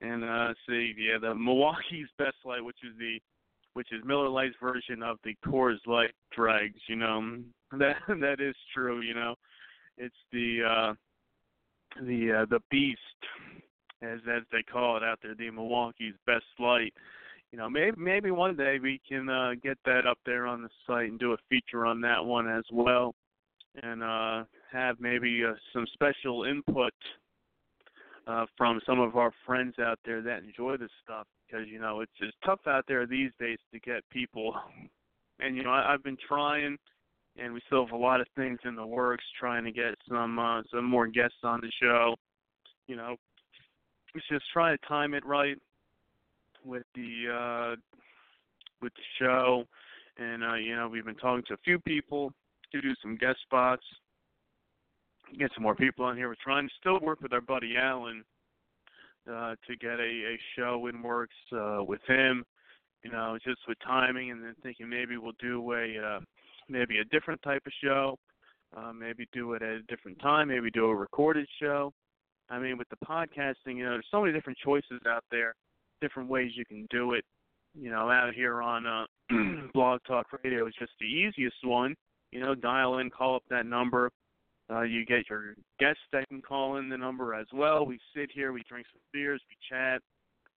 and 0.00 0.24
uh 0.24 0.54
see 0.68 0.94
yeah 0.96 1.18
the 1.20 1.34
Milwaukee's 1.34 2.08
Best 2.18 2.36
Light, 2.44 2.64
which 2.64 2.78
is 2.84 2.96
the 2.98 3.18
which 3.74 3.92
is 3.92 4.02
Miller 4.04 4.28
Lite's 4.28 4.54
version 4.60 5.02
of 5.02 5.18
the 5.24 5.34
Coors 5.46 5.84
Light 5.86 6.12
dregs. 6.34 6.80
You 6.88 6.96
know 6.96 7.38
that 7.72 7.96
that 8.08 8.40
is 8.40 8.54
true. 8.74 9.00
You 9.00 9.14
know, 9.14 9.34
it's 9.96 10.14
the 10.32 10.60
uh 10.62 10.94
the 12.02 12.42
uh 12.42 12.46
the 12.50 12.60
beast 12.70 13.00
as 14.02 14.20
as 14.28 14.42
they 14.52 14.62
call 14.62 14.96
it 14.96 15.02
out 15.02 15.18
there, 15.22 15.34
the 15.34 15.50
Milwaukee's 15.50 16.14
Best 16.26 16.44
Light. 16.58 16.92
You 17.52 17.58
know, 17.58 17.70
maybe 17.70 17.96
maybe 17.96 18.30
one 18.30 18.56
day 18.56 18.78
we 18.80 19.00
can 19.08 19.28
uh, 19.28 19.52
get 19.62 19.78
that 19.84 20.06
up 20.06 20.18
there 20.26 20.46
on 20.46 20.62
the 20.62 20.68
site 20.86 21.08
and 21.10 21.18
do 21.18 21.32
a 21.32 21.36
feature 21.48 21.86
on 21.86 22.00
that 22.02 22.24
one 22.24 22.48
as 22.48 22.64
well, 22.72 23.14
and 23.82 24.02
uh, 24.02 24.44
have 24.70 24.96
maybe 25.00 25.42
uh, 25.44 25.54
some 25.72 25.86
special 25.94 26.44
input 26.44 26.92
uh, 28.26 28.46
from 28.56 28.80
some 28.84 29.00
of 29.00 29.16
our 29.16 29.32
friends 29.46 29.74
out 29.78 29.98
there 30.04 30.20
that 30.22 30.42
enjoy 30.42 30.76
this 30.76 30.90
stuff 31.02 31.26
because 31.46 31.66
you 31.68 31.78
know 31.78 32.00
it's 32.00 32.12
it's 32.20 32.36
tough 32.44 32.60
out 32.66 32.84
there 32.88 33.06
these 33.06 33.30
days 33.38 33.58
to 33.72 33.78
get 33.80 34.02
people, 34.10 34.54
and 35.40 35.56
you 35.56 35.62
know 35.62 35.70
I, 35.70 35.94
I've 35.94 36.02
been 36.02 36.18
trying, 36.28 36.76
and 37.38 37.52
we 37.52 37.60
still 37.66 37.84
have 37.84 37.92
a 37.92 37.96
lot 37.96 38.20
of 38.20 38.26
things 38.36 38.58
in 38.64 38.74
the 38.74 38.86
works 38.86 39.24
trying 39.38 39.64
to 39.64 39.72
get 39.72 39.94
some 40.08 40.38
uh, 40.38 40.62
some 40.72 40.84
more 40.84 41.06
guests 41.06 41.38
on 41.42 41.60
the 41.60 41.70
show. 41.80 42.14
You 42.86 42.96
know, 42.96 43.16
it's 44.14 44.26
just 44.28 44.44
trying 44.52 44.76
to 44.76 44.86
time 44.86 45.14
it 45.14 45.24
right 45.26 45.56
with 46.64 46.84
the 46.94 47.24
uh 47.32 47.76
with 48.82 48.92
the 48.94 49.24
show. 49.24 49.64
And 50.18 50.42
uh 50.42 50.54
you 50.54 50.74
know 50.74 50.88
we've 50.88 51.04
been 51.04 51.14
talking 51.14 51.44
to 51.48 51.54
a 51.54 51.58
few 51.64 51.78
people 51.78 52.32
to 52.72 52.80
do 52.80 52.94
some 53.02 53.16
guest 53.16 53.38
spots 53.42 53.84
get 55.38 55.50
some 55.54 55.64
more 55.64 55.74
people 55.74 56.04
on 56.04 56.16
here. 56.16 56.28
We're 56.28 56.36
trying 56.42 56.68
to 56.68 56.74
still 56.78 57.00
work 57.00 57.20
with 57.20 57.32
our 57.32 57.40
buddy 57.40 57.76
alan 57.76 58.24
uh 59.30 59.54
to 59.66 59.76
get 59.80 59.98
a 60.00 60.02
a 60.02 60.38
show 60.56 60.86
in 60.86 61.02
works 61.02 61.36
uh 61.52 61.82
with 61.86 62.00
him. 62.06 62.44
You 63.04 63.12
know 63.12 63.38
just 63.44 63.60
with 63.68 63.78
timing 63.84 64.30
and 64.30 64.42
then 64.42 64.54
thinking 64.62 64.88
maybe 64.88 65.16
we'll 65.16 65.32
do 65.38 65.72
a 65.72 65.98
uh 65.98 66.20
maybe 66.68 66.98
a 66.98 67.04
different 67.04 67.40
type 67.42 67.62
of 67.66 67.72
show 67.82 68.18
uh 68.76 68.92
maybe 68.92 69.26
do 69.32 69.52
it 69.54 69.62
at 69.62 69.68
a 69.68 69.82
different 69.82 70.18
time 70.20 70.48
maybe 70.48 70.70
do 70.70 70.86
a 70.86 70.94
recorded 70.94 71.46
show 71.60 71.92
I 72.48 72.58
mean, 72.58 72.78
with 72.78 72.88
the 72.88 72.96
podcasting, 73.04 73.76
you 73.76 73.84
know, 73.84 73.92
there's 73.92 74.06
so 74.10 74.20
many 74.20 74.32
different 74.32 74.58
choices 74.64 75.00
out 75.08 75.24
there, 75.30 75.54
different 76.00 76.28
ways 76.28 76.52
you 76.54 76.64
can 76.64 76.86
do 76.90 77.12
it. 77.14 77.24
You 77.78 77.90
know, 77.90 78.10
out 78.10 78.34
here 78.34 78.62
on 78.62 78.86
uh, 78.86 79.04
Blog 79.74 80.00
Talk 80.06 80.26
Radio 80.42 80.66
is 80.66 80.74
just 80.78 80.92
the 80.98 81.06
easiest 81.06 81.56
one. 81.64 81.94
You 82.32 82.40
know, 82.40 82.54
dial 82.54 82.98
in, 82.98 83.10
call 83.10 83.36
up 83.36 83.42
that 83.50 83.66
number. 83.66 84.10
Uh, 84.70 84.82
you 84.82 85.04
get 85.04 85.28
your 85.28 85.54
guests 85.78 86.00
that 86.12 86.28
can 86.28 86.40
call 86.40 86.76
in 86.78 86.88
the 86.88 86.96
number 86.96 87.34
as 87.34 87.46
well. 87.52 87.84
We 87.84 87.98
sit 88.14 88.30
here, 88.32 88.52
we 88.52 88.62
drink 88.68 88.86
some 88.92 89.00
beers, 89.12 89.40
we 89.48 89.56
chat, 89.68 90.00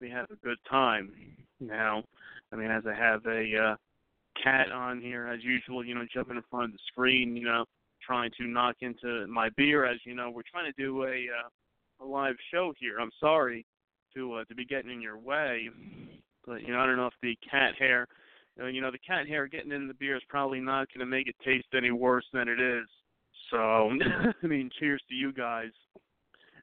we 0.01 0.09
have 0.09 0.31
a 0.31 0.45
good 0.45 0.57
time. 0.69 1.11
Now, 1.59 2.03
I 2.51 2.55
mean, 2.55 2.71
as 2.71 2.83
I 2.87 2.95
have 2.95 3.25
a 3.25 3.71
uh, 3.71 3.75
cat 4.43 4.71
on 4.71 5.01
here 5.01 5.27
as 5.27 5.43
usual, 5.43 5.85
you 5.85 5.95
know, 5.95 6.05
jumping 6.13 6.37
in 6.37 6.43
front 6.49 6.65
of 6.65 6.71
the 6.71 6.79
screen, 6.87 7.35
you 7.35 7.45
know, 7.45 7.65
trying 8.05 8.31
to 8.39 8.47
knock 8.47 8.77
into 8.81 9.27
my 9.27 9.49
beer. 9.57 9.85
As 9.85 9.97
you 10.05 10.15
know, 10.15 10.29
we're 10.29 10.41
trying 10.49 10.71
to 10.71 10.81
do 10.81 11.03
a 11.03 11.07
uh, 11.07 12.03
a 12.03 12.05
live 12.05 12.35
show 12.51 12.73
here. 12.79 12.99
I'm 12.99 13.11
sorry 13.19 13.65
to 14.15 14.35
uh, 14.35 14.43
to 14.45 14.55
be 14.55 14.65
getting 14.65 14.91
in 14.91 15.01
your 15.01 15.17
way, 15.17 15.69
but 16.45 16.61
you 16.61 16.73
know 16.73 16.79
I 16.79 16.85
don't 16.85 16.97
know 16.97 17.07
if 17.07 17.13
the 17.21 17.37
cat 17.49 17.73
hair, 17.77 18.07
uh, 18.61 18.67
you 18.67 18.81
know 18.81 18.91
the 18.91 18.99
cat 18.99 19.27
hair 19.27 19.47
getting 19.47 19.71
in 19.71 19.87
the 19.87 19.93
beer 19.93 20.15
is 20.15 20.23
probably 20.29 20.59
not 20.59 20.87
going 20.93 20.99
to 20.99 21.05
make 21.05 21.27
it 21.27 21.35
taste 21.43 21.67
any 21.75 21.91
worse 21.91 22.25
than 22.33 22.47
it 22.47 22.59
is. 22.59 22.85
So 23.51 23.91
I 24.43 24.47
mean, 24.47 24.69
cheers 24.79 25.01
to 25.09 25.15
you 25.15 25.31
guys 25.33 25.71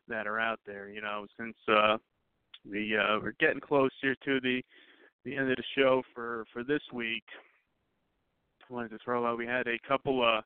that 0.08 0.26
are 0.26 0.40
out 0.40 0.60
there. 0.66 0.88
You 0.88 1.00
know, 1.00 1.26
since 1.38 1.56
uh, 1.68 1.96
the 2.64 2.96
uh, 2.96 3.20
we're 3.22 3.34
getting 3.38 3.60
close 3.60 3.90
here 4.00 4.16
to 4.24 4.40
the 4.40 4.62
the 5.24 5.36
end 5.36 5.50
of 5.50 5.56
the 5.56 5.64
show 5.76 6.02
for 6.14 6.44
for 6.52 6.64
this 6.64 6.82
week. 6.92 7.24
Wanted 8.68 8.90
to 8.90 8.98
throw 9.04 9.26
out 9.26 9.38
we 9.38 9.46
had 9.46 9.66
a 9.66 9.78
couple 9.86 10.22
uh, 10.22 10.42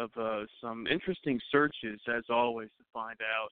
of 0.00 0.10
uh, 0.16 0.46
some 0.60 0.86
interesting 0.86 1.40
searches 1.50 2.00
as 2.08 2.24
always 2.30 2.70
to 2.78 2.84
find 2.92 3.18
out 3.20 3.50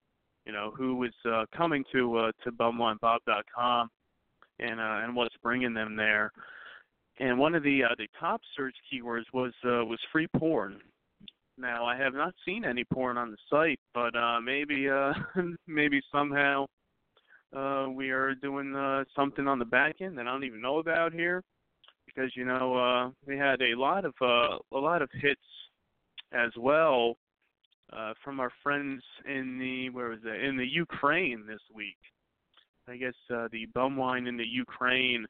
you 0.45 0.53
know, 0.53 0.71
who 0.77 0.95
was 0.95 1.13
uh, 1.29 1.45
coming 1.55 1.83
to 1.91 2.17
uh, 2.17 2.31
to 2.43 2.51
BumWineBob.com 2.51 3.89
and 4.59 4.79
uh, 4.79 4.99
and 5.03 5.15
what's 5.15 5.35
bringing 5.41 5.73
them 5.73 5.95
there. 5.95 6.31
And 7.19 7.39
one 7.39 7.55
of 7.55 7.63
the 7.63 7.83
uh, 7.83 7.95
the 7.97 8.07
top 8.19 8.41
search 8.55 8.75
keywords 8.91 9.25
was 9.33 9.53
uh, 9.65 9.83
was 9.85 9.99
free 10.11 10.27
porn. 10.37 10.79
Now 11.57 11.85
I 11.85 11.95
have 11.97 12.13
not 12.13 12.33
seen 12.45 12.65
any 12.65 12.83
porn 12.83 13.17
on 13.17 13.31
the 13.31 13.37
site, 13.49 13.79
but 13.93 14.15
uh, 14.15 14.39
maybe 14.41 14.89
uh, 14.89 15.13
maybe 15.67 16.01
somehow 16.11 16.67
uh, 17.55 17.87
we 17.89 18.11
are 18.11 18.35
doing 18.35 18.75
uh, 18.75 19.03
something 19.15 19.47
on 19.47 19.59
the 19.59 19.65
back 19.65 20.01
end 20.01 20.17
that 20.17 20.27
I 20.27 20.31
don't 20.31 20.43
even 20.43 20.61
know 20.61 20.77
about 20.77 21.13
here, 21.13 21.41
because 22.05 22.31
you 22.35 22.45
know 22.45 22.75
uh, 22.75 23.09
we 23.25 23.37
had 23.37 23.61
a 23.61 23.75
lot 23.75 24.05
of 24.05 24.13
uh, 24.21 24.57
a 24.73 24.77
lot 24.77 25.01
of 25.01 25.09
hits 25.21 25.41
as 26.31 26.51
well 26.57 27.17
uh, 27.93 28.13
from 28.23 28.39
our 28.39 28.51
friends 28.63 29.01
in 29.25 29.57
the 29.59 29.89
where 29.89 30.09
was 30.09 30.19
it 30.25 30.43
in 30.43 30.57
the 30.57 30.67
Ukraine 30.67 31.45
this 31.47 31.61
week. 31.73 31.97
I 32.87 32.97
guess 32.97 33.15
uh, 33.33 33.47
the 33.51 33.65
bum 33.73 33.97
wine 33.97 34.27
in 34.27 34.37
the 34.37 34.45
Ukraine 34.45 35.25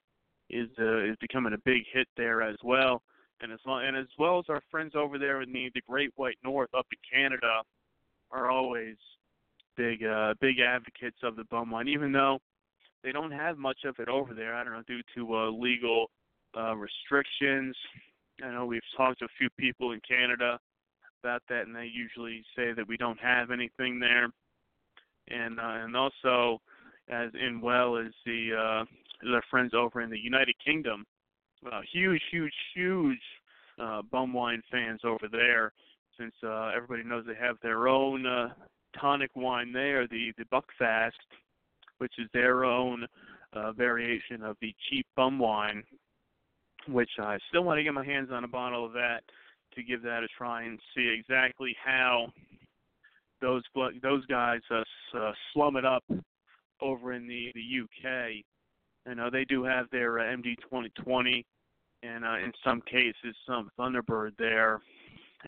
is 0.50 0.70
uh, 0.80 1.04
is 1.04 1.16
becoming 1.22 1.54
a 1.54 1.58
big 1.66 1.84
hit 1.92 2.08
there 2.18 2.42
as 2.42 2.58
well, 2.64 3.02
and 3.42 3.52
as 3.52 3.60
long 3.66 3.86
and 3.86 3.96
as 3.96 4.08
well 4.20 4.40
as 4.40 4.46
our 4.50 4.62
friends 4.70 4.94
over 4.96 5.18
there 5.18 5.42
in 5.42 5.52
the 5.52 5.70
the 5.74 5.82
Great 5.88 6.12
White 6.16 6.38
North 6.44 6.74
up 6.74 6.88
in 6.92 6.98
Canada 7.10 7.62
are 8.32 8.50
always 8.50 8.96
big 9.78 10.04
uh, 10.04 10.34
big 10.42 10.60
advocates 10.60 11.18
of 11.24 11.36
the 11.36 11.46
bum 11.46 11.72
wine, 11.72 11.88
even 11.88 12.12
though 12.12 12.40
they 13.04 13.12
don't 13.12 13.32
have 13.32 13.58
much 13.58 13.80
of 13.86 13.96
it 14.00 14.10
over 14.10 14.34
there. 14.34 14.56
I 14.56 14.64
don't 14.64 14.74
know 14.74 14.84
due 14.88 15.02
to 15.16 15.36
uh, 15.36 15.50
legal 15.52 16.08
uh, 16.58 16.76
restrictions. 16.76 17.76
I 18.44 18.52
know 18.52 18.66
we've 18.66 18.82
talked 18.98 19.20
to 19.20 19.26
a 19.26 19.38
few 19.38 19.50
people 19.58 19.92
in 19.92 20.02
Canada 20.08 20.60
about 21.24 21.42
that, 21.50 21.68
and 21.68 21.76
they 21.76 21.90
usually 21.92 22.44
say 22.56 22.74
that 22.74 22.88
we 22.88 22.98
don't 22.98 23.20
have 23.20 23.52
anything 23.52 24.00
there. 24.00 24.28
And 25.28 25.60
uh, 25.60 25.84
and 25.84 25.96
also, 25.96 26.62
as 27.10 27.32
in 27.34 27.62
well 27.62 27.98
as 27.98 28.12
the 28.26 28.50
uh, 28.54 28.86
their 29.24 29.44
friends 29.50 29.74
over 29.74 30.02
in 30.02 30.10
the 30.10 30.20
United 30.20 30.56
Kingdom, 30.64 31.06
uh, 31.72 31.82
huge, 31.92 32.22
huge, 32.32 32.54
huge 32.76 33.20
uh, 33.82 34.02
bum 34.12 34.34
wine 34.34 34.62
fans 34.72 35.02
over 35.04 35.28
there. 35.32 35.74
Since 36.20 36.34
uh, 36.44 36.72
everybody 36.76 37.04
knows 37.04 37.26
they 37.26 37.36
have 37.36 37.58
their 37.62 37.88
own 37.88 38.26
uh, 38.26 38.50
tonic 39.00 39.32
wine 39.36 39.74
there, 39.74 40.08
the 40.08 40.32
the 40.38 40.46
Buckfast, 40.46 41.12
which 41.98 42.14
is 42.20 42.28
their 42.34 42.66
own 42.66 43.06
uh, 43.54 43.72
variation 43.72 44.44
of 44.44 44.58
the 44.62 44.74
cheap 44.90 45.08
bum 45.16 45.40
wine, 45.40 45.84
which 46.88 47.10
I 47.20 47.38
still 47.50 47.64
want 47.64 47.80
to 47.80 47.84
get 47.84 47.94
my 47.94 48.06
hands 48.06 48.30
on 48.32 48.44
a 48.44 48.48
bottle 48.48 48.86
of 48.86 48.94
that 48.94 49.22
to 49.76 49.84
give 49.84 50.02
that 50.04 50.24
a 50.24 50.28
try 50.38 50.64
and 50.64 50.80
see 50.96 51.08
exactly 51.08 51.76
how 51.84 52.28
those 53.42 53.64
those 54.02 54.26
guys 54.28 54.62
uh, 54.72 54.84
uh, 55.18 55.32
slum 55.54 55.76
it 55.76 55.86
up 55.86 56.04
over 56.82 57.14
in 57.14 57.28
the 57.28 57.52
the 57.54 57.82
UK. 57.84 58.44
You 59.08 59.16
know 59.16 59.30
they 59.30 59.46
do 59.46 59.64
have 59.64 59.88
their 59.92 60.20
uh, 60.20 60.24
MD 60.24 60.56
2020 60.62 61.46
and 62.04 62.26
uh, 62.26 62.38
in 62.38 62.52
some 62.64 62.82
cases 62.82 63.36
some 63.46 63.70
Thunderbird 63.78 64.32
there 64.38 64.82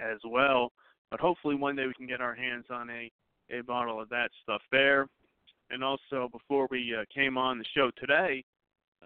as 0.01 0.19
well. 0.25 0.71
But 1.09 1.19
hopefully 1.19 1.55
one 1.55 1.75
day 1.75 1.87
we 1.87 1.93
can 1.93 2.07
get 2.07 2.21
our 2.21 2.35
hands 2.35 2.65
on 2.69 2.89
a 2.89 3.09
a 3.49 3.61
bottle 3.61 4.01
of 4.01 4.09
that 4.09 4.29
stuff 4.43 4.61
there. 4.71 5.07
And 5.69 5.83
also 5.83 6.29
before 6.31 6.67
we 6.69 6.95
uh, 6.95 7.03
came 7.13 7.37
on 7.37 7.57
the 7.59 7.65
show 7.75 7.91
today, 7.97 8.43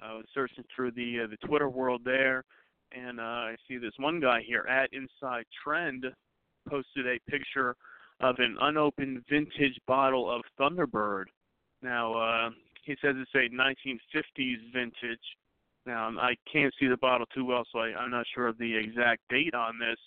I 0.02 0.14
was 0.14 0.26
searching 0.34 0.64
through 0.76 0.92
the 0.92 1.22
uh, 1.24 1.28
the 1.28 1.48
Twitter 1.48 1.70
world 1.70 2.02
there, 2.04 2.44
and 2.92 3.20
uh, 3.20 3.24
I 3.24 3.56
see 3.68 3.78
this 3.78 3.94
one 3.98 4.20
guy 4.20 4.42
here 4.46 4.66
at 4.70 4.90
Inside 4.94 5.46
Trend 5.64 6.06
posted 6.70 7.08
a 7.08 7.20
picture 7.30 7.76
of 8.20 8.36
an 8.40 8.58
unopened 8.62 9.24
vintage 9.30 9.80
bottle 9.88 10.30
of 10.30 10.42
Thunderbird. 10.60 11.26
Now 11.82 12.14
uh, 12.14 12.50
he 12.84 12.96
says 13.02 13.16
it's 13.18 13.32
a 13.36 13.50
1950s 13.54 14.74
vintage. 14.74 15.20
Now 15.86 16.10
I 16.20 16.36
can't 16.52 16.74
see 16.80 16.88
the 16.88 16.98
bottle 16.98 17.26
too 17.34 17.46
well, 17.46 17.64
so 17.72 17.80
I, 17.80 17.94
I'm 17.96 18.12
not 18.12 18.26
sure 18.34 18.48
of 18.48 18.58
the 18.58 18.76
exact 18.76 19.22
date 19.30 19.56
on 19.56 19.80
this. 19.80 19.98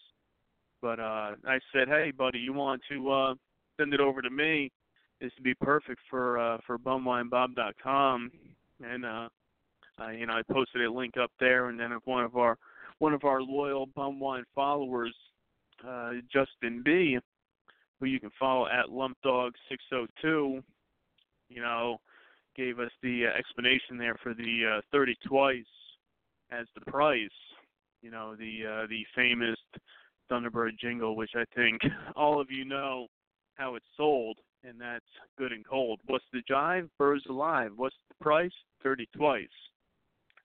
But 0.80 1.00
uh, 1.00 1.32
I 1.46 1.58
said, 1.72 1.88
hey, 1.88 2.12
buddy, 2.16 2.38
you 2.38 2.52
want 2.52 2.82
to 2.90 3.10
uh, 3.10 3.34
send 3.80 3.94
it 3.94 4.00
over 4.00 4.20
to 4.20 4.30
me? 4.30 4.70
This 5.20 5.32
would 5.38 5.44
be 5.44 5.54
perfect 5.54 6.00
for 6.10 6.38
uh, 6.38 6.58
for 6.66 6.78
bumwinebob.com. 6.78 8.30
And 8.84 9.04
uh, 9.04 9.28
uh, 10.00 10.10
you 10.10 10.26
know, 10.26 10.34
I 10.34 10.42
posted 10.52 10.82
a 10.82 10.90
link 10.90 11.14
up 11.16 11.30
there, 11.38 11.68
and 11.68 11.78
then 11.78 11.92
if 11.92 12.00
one 12.04 12.24
of 12.24 12.36
our 12.36 12.58
one 12.98 13.12
of 13.12 13.24
our 13.24 13.42
loyal 13.42 13.86
Bumwine 13.88 14.44
followers, 14.54 15.14
uh, 15.86 16.12
Justin 16.32 16.82
B, 16.84 17.18
who 18.00 18.06
you 18.06 18.20
can 18.20 18.30
follow 18.38 18.66
at 18.66 18.86
lumpdog602, 18.86 20.62
you 21.48 21.60
know, 21.60 21.98
gave 22.56 22.78
us 22.78 22.90
the 23.02 23.26
uh, 23.26 23.38
explanation 23.38 23.98
there 23.98 24.16
for 24.22 24.34
the 24.34 24.78
uh, 24.78 24.80
30 24.92 25.16
twice 25.26 25.64
as 26.50 26.66
the 26.74 26.90
price. 26.90 27.28
You 28.02 28.10
know, 28.10 28.36
the 28.36 28.82
uh, 28.84 28.86
the 28.88 29.04
famous 29.14 29.56
Thunderbird 30.30 30.78
jingle, 30.78 31.16
which 31.16 31.32
I 31.34 31.44
think 31.54 31.80
all 32.16 32.40
of 32.40 32.50
you 32.50 32.64
know 32.64 33.06
how 33.54 33.76
it's 33.76 33.86
sold, 33.96 34.38
and 34.62 34.80
that's 34.80 35.04
good 35.38 35.52
and 35.52 35.66
cold. 35.66 36.00
What's 36.06 36.24
the 36.32 36.42
jive? 36.50 36.88
Birds 36.98 37.24
alive. 37.28 37.72
What's 37.76 37.96
the 38.08 38.22
price? 38.22 38.52
Thirty 38.82 39.08
twice. 39.16 39.48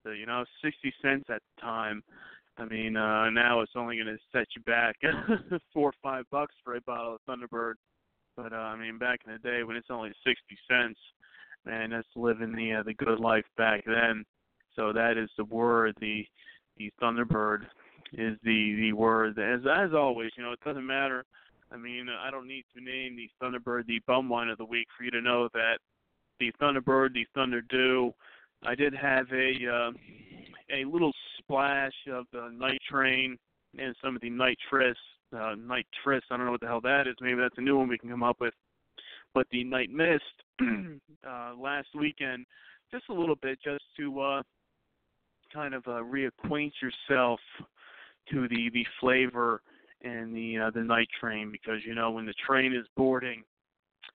You 0.04 0.26
know, 0.26 0.44
sixty 0.62 0.92
cents 1.02 1.24
at 1.28 1.42
the 1.56 1.62
time. 1.62 2.02
I 2.58 2.66
mean, 2.66 2.96
uh 2.96 3.30
now 3.30 3.60
it's 3.60 3.72
only 3.76 3.96
going 3.96 4.14
to 4.14 4.18
set 4.30 4.46
you 4.54 4.62
back 4.62 4.96
four 5.72 5.90
or 5.90 5.94
five 6.02 6.24
bucks 6.30 6.54
for 6.64 6.76
a 6.76 6.80
bottle 6.82 7.14
of 7.14 7.20
Thunderbird. 7.28 7.74
But 8.36 8.52
uh, 8.52 8.56
I 8.56 8.76
mean, 8.76 8.98
back 8.98 9.20
in 9.26 9.32
the 9.32 9.38
day 9.38 9.62
when 9.62 9.76
it's 9.76 9.90
only 9.90 10.12
sixty 10.24 10.56
cents, 10.68 10.98
man, 11.64 11.90
that's 11.90 12.06
living 12.16 12.54
the 12.54 12.74
uh, 12.74 12.82
the 12.82 12.94
good 12.94 13.20
life 13.20 13.44
back 13.56 13.84
then. 13.86 14.24
So 14.76 14.92
that 14.92 15.16
is 15.16 15.30
the 15.36 15.44
word. 15.44 15.96
The 16.00 16.26
the 16.76 16.90
Thunderbird 17.00 17.62
is 18.12 18.36
the 18.42 18.76
the 18.76 18.92
word. 18.92 19.38
As 19.38 19.60
as 19.66 19.94
always, 19.94 20.30
you 20.36 20.42
know, 20.42 20.52
it 20.52 20.60
doesn't 20.64 20.86
matter. 20.86 21.24
I 21.70 21.76
mean, 21.76 22.06
I 22.08 22.30
don't 22.30 22.48
need 22.48 22.64
to 22.76 22.84
name 22.84 23.16
the 23.16 23.30
Thunderbird 23.42 23.86
the 23.86 24.00
bum 24.06 24.28
wine 24.28 24.48
of 24.48 24.58
the 24.58 24.64
week 24.64 24.88
for 24.96 25.04
you 25.04 25.10
to 25.10 25.22
know 25.22 25.48
that 25.54 25.78
the 26.38 26.52
Thunderbird, 26.60 27.14
the 27.14 27.26
Thunder 27.34 27.62
Dew. 27.62 28.12
I 28.64 28.75
did 28.75 28.94
have 28.94 29.27
a 29.33 29.53
uh, 29.66 29.90
a 30.72 30.85
little 30.85 31.12
splash 31.38 31.92
of 32.11 32.27
the 32.33 32.51
Night 32.53 32.81
Train 32.88 33.37
and 33.79 33.94
some 34.03 34.14
of 34.14 34.22
the 34.22 34.31
Nitrous. 34.31 34.96
Uh, 35.35 35.55
Nitrous, 35.57 36.22
I 36.31 36.37
don't 36.37 36.46
know 36.46 36.53
what 36.53 36.61
the 36.61 36.66
hell 36.66 36.81
that 36.83 37.07
is. 37.07 37.14
Maybe 37.20 37.40
that's 37.40 37.59
a 37.59 37.62
new 37.62 37.79
one 37.79 37.88
we 37.88 37.98
can 37.98 38.11
come 38.11 38.22
up 38.22 38.40
with. 38.40 38.55
But 39.35 39.46
the 39.51 39.64
Night 39.64 39.90
Mist 39.90 40.22
uh, 40.61 41.55
last 41.59 41.88
weekend, 41.94 42.46
just 42.90 43.05
a 43.09 43.14
little 43.14 43.37
bit, 43.37 43.59
just 43.64 43.85
to 43.96 44.20
uh, 44.20 44.42
kind 45.53 45.75
of 45.75 45.87
uh, 45.87 46.03
reacquaint 46.03 46.72
yourself 46.81 47.40
to 48.31 48.48
the 48.48 48.70
the 48.72 48.87
flavor 49.01 49.62
and 50.03 50.35
the 50.35 50.59
uh, 50.59 50.70
the 50.70 50.83
night 50.83 51.09
train 51.20 51.51
because 51.51 51.79
you 51.85 51.94
know 51.94 52.11
when 52.11 52.27
the 52.27 52.35
train 52.46 52.72
is 52.72 52.87
boarding 52.96 53.42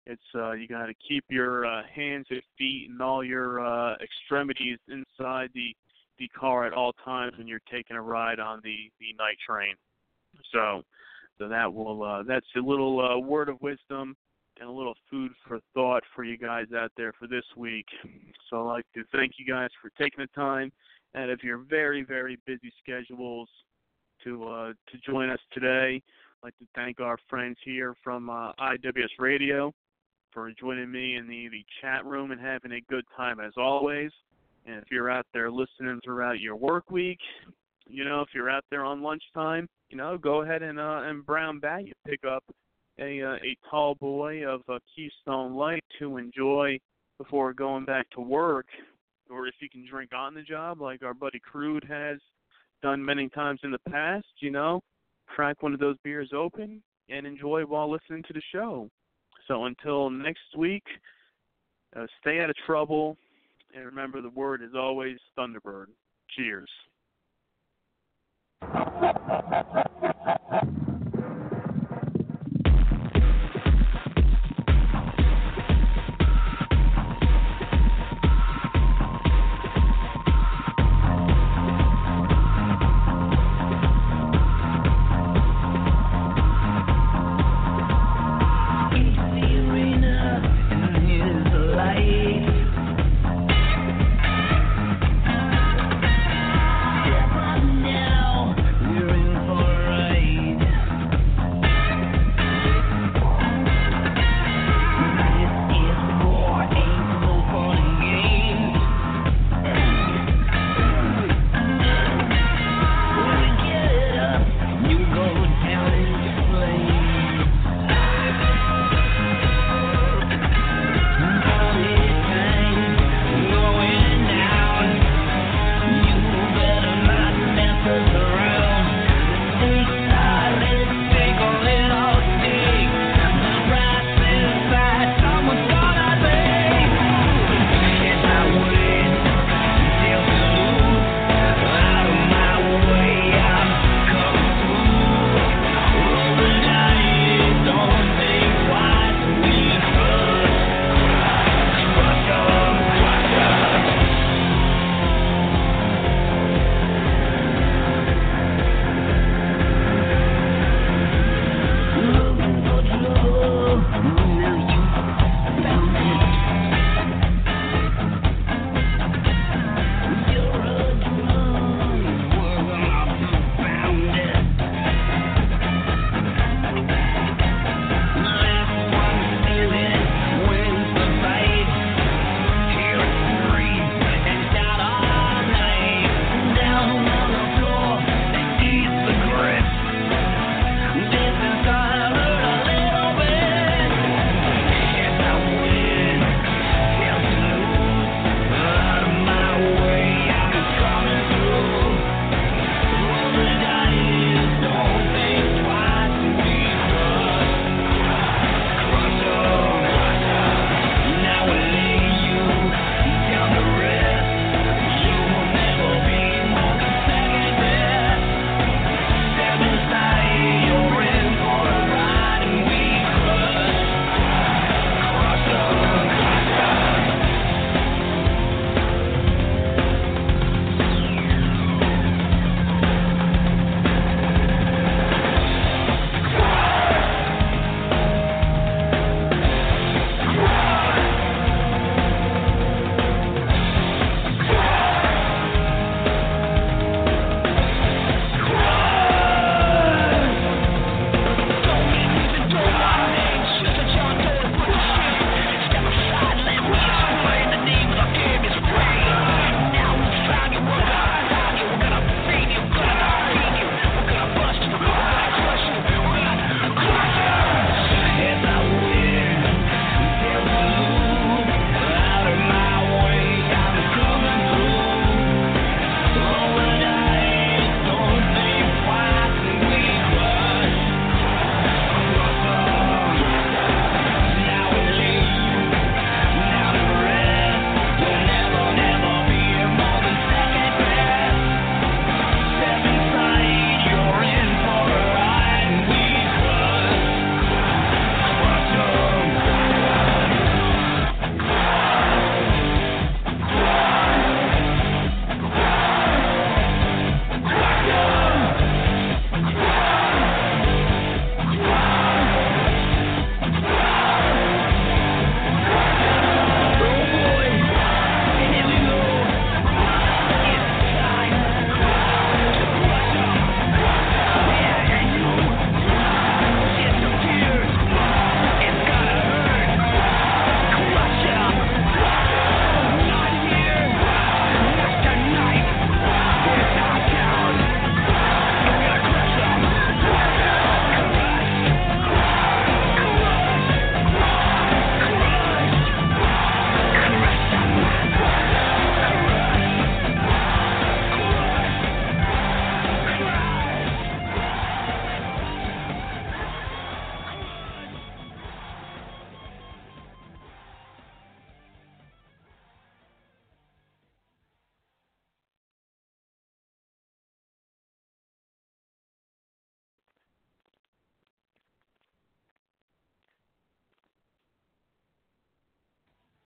it's 0.07 0.23
uh 0.35 0.53
you 0.53 0.69
got 0.69 0.87
to 0.87 0.95
keep 1.07 1.25
your 1.29 1.67
uh, 1.67 1.83
hands 1.93 2.27
and 2.31 2.43
feet 2.59 2.89
and 2.91 3.01
all 3.01 3.25
your 3.25 3.65
uh 3.65 3.95
extremities 4.03 4.79
inside 4.89 5.51
the 5.55 5.75
the 6.19 6.29
car 6.29 6.67
at 6.67 6.73
all 6.73 6.93
times 7.05 7.35
when 7.37 7.47
you're 7.47 7.61
taking 7.71 7.97
a 7.97 8.03
ride 8.03 8.41
on 8.41 8.61
the 8.65 8.91
the 9.01 9.13
night 9.19 9.37
train 9.47 9.75
so 10.53 10.83
so 11.39 11.49
that 11.49 11.73
will 11.73 12.03
uh 12.03 12.23
that's 12.23 12.47
a 12.57 12.61
little 12.61 13.01
uh 13.01 13.19
word 13.19 13.49
of 13.49 13.61
wisdom 13.61 14.17
and 14.59 14.69
a 14.69 14.73
little 14.73 14.95
food 15.11 15.33
for 15.47 15.61
thought 15.75 16.03
for 16.15 16.25
you 16.25 16.39
guys 16.39 16.67
out 16.75 16.91
there 16.97 17.13
for 17.19 17.27
this 17.27 17.45
week 17.57 17.87
so 18.49 18.69
i'd 18.69 18.73
like 18.73 18.87
to 18.95 19.03
thank 19.13 19.33
you 19.39 19.45
guys 19.45 19.69
for 19.83 19.91
taking 19.99 20.21
the 20.21 20.41
time 20.41 20.73
out 21.15 21.29
of 21.29 21.43
your 21.43 21.59
very 21.59 22.03
very 22.03 22.39
busy 22.47 22.73
schedules 22.83 23.49
to 24.25 24.45
uh, 24.45 24.73
to 24.91 24.99
join 25.11 25.31
us 25.31 25.39
today. 25.53 26.03
I'd 26.43 26.47
like 26.47 26.59
to 26.59 26.67
thank 26.75 27.01
our 27.01 27.19
friends 27.29 27.57
here 27.65 27.95
from 28.03 28.31
uh, 28.31 28.53
IWS 28.61 29.19
Radio 29.19 29.73
for 30.37 30.53
joining 30.61 30.93
me 30.93 31.17
in 31.17 31.27
the, 31.27 31.49
the 31.49 31.65
chat 31.81 32.05
room 32.05 32.31
and 32.31 32.39
having 32.39 32.73
a 32.73 32.81
good 32.91 33.07
time 33.17 33.41
as 33.41 33.53
always. 33.57 34.11
And 34.67 34.77
if 34.77 34.85
you're 34.91 35.11
out 35.11 35.25
there 35.33 35.51
listening 35.51 35.99
throughout 36.05 36.41
your 36.41 36.57
work 36.57 36.91
week, 36.91 37.21
you 37.89 38.05
know, 38.05 38.21
if 38.21 38.29
you're 38.35 38.51
out 38.51 38.65
there 38.71 38.85
on 38.85 39.03
lunchtime, 39.03 39.67
you 39.89 39.97
know, 39.97 40.19
go 40.19 40.43
ahead 40.43 40.63
and 40.63 40.79
uh, 40.79 41.01
and 41.05 41.25
brown 41.25 41.59
bag 41.59 41.87
you 41.87 41.95
pick 42.07 42.21
up 42.31 42.45
a 43.01 43.23
uh, 43.23 43.37
a 43.37 43.57
tall 43.71 43.95
boy 43.95 44.47
of 44.47 44.61
a 44.69 44.79
Keystone 44.95 45.55
Light 45.55 45.83
to 46.01 46.19
enjoy 46.19 46.79
before 47.17 47.55
going 47.55 47.87
back 47.87 48.11
to 48.11 48.21
work, 48.21 48.67
or 49.31 49.47
if 49.47 49.55
you 49.61 49.71
can 49.71 49.87
drink 49.89 50.11
on 50.15 50.35
the 50.35 50.43
job 50.43 50.83
like 50.83 51.03
our 51.03 51.15
buddy 51.15 51.41
Crude 51.41 51.85
has 51.89 52.19
done 52.83 53.03
many 53.03 53.31
times 53.31 53.61
in 53.63 53.71
the 53.71 53.91
past, 53.91 54.27
you 54.41 54.51
know, 54.51 54.83
crack 55.29 55.63
one 55.63 55.73
of 55.73 55.81
those 55.81 55.97
beers 56.05 56.33
open 56.37 56.83
and 57.09 57.27
enjoy 57.27 57.63
while 57.63 57.91
listening 57.91 58.23
to 58.25 58.35
the 58.35 58.43
show. 58.53 58.91
So 59.49 59.65
until 59.67 60.11
next 60.11 60.57
week, 60.57 60.85
uh, 61.97 62.07
stay 62.21 62.41
out 62.41 62.51
of 62.51 62.57
trouble, 62.67 63.17
and 63.75 63.85
remember 63.85 64.21
the 64.21 64.31
word 64.31 64.63
is 64.63 64.75
always 64.77 65.19
Thunderbird. 65.39 65.87
Cheers. 66.37 66.71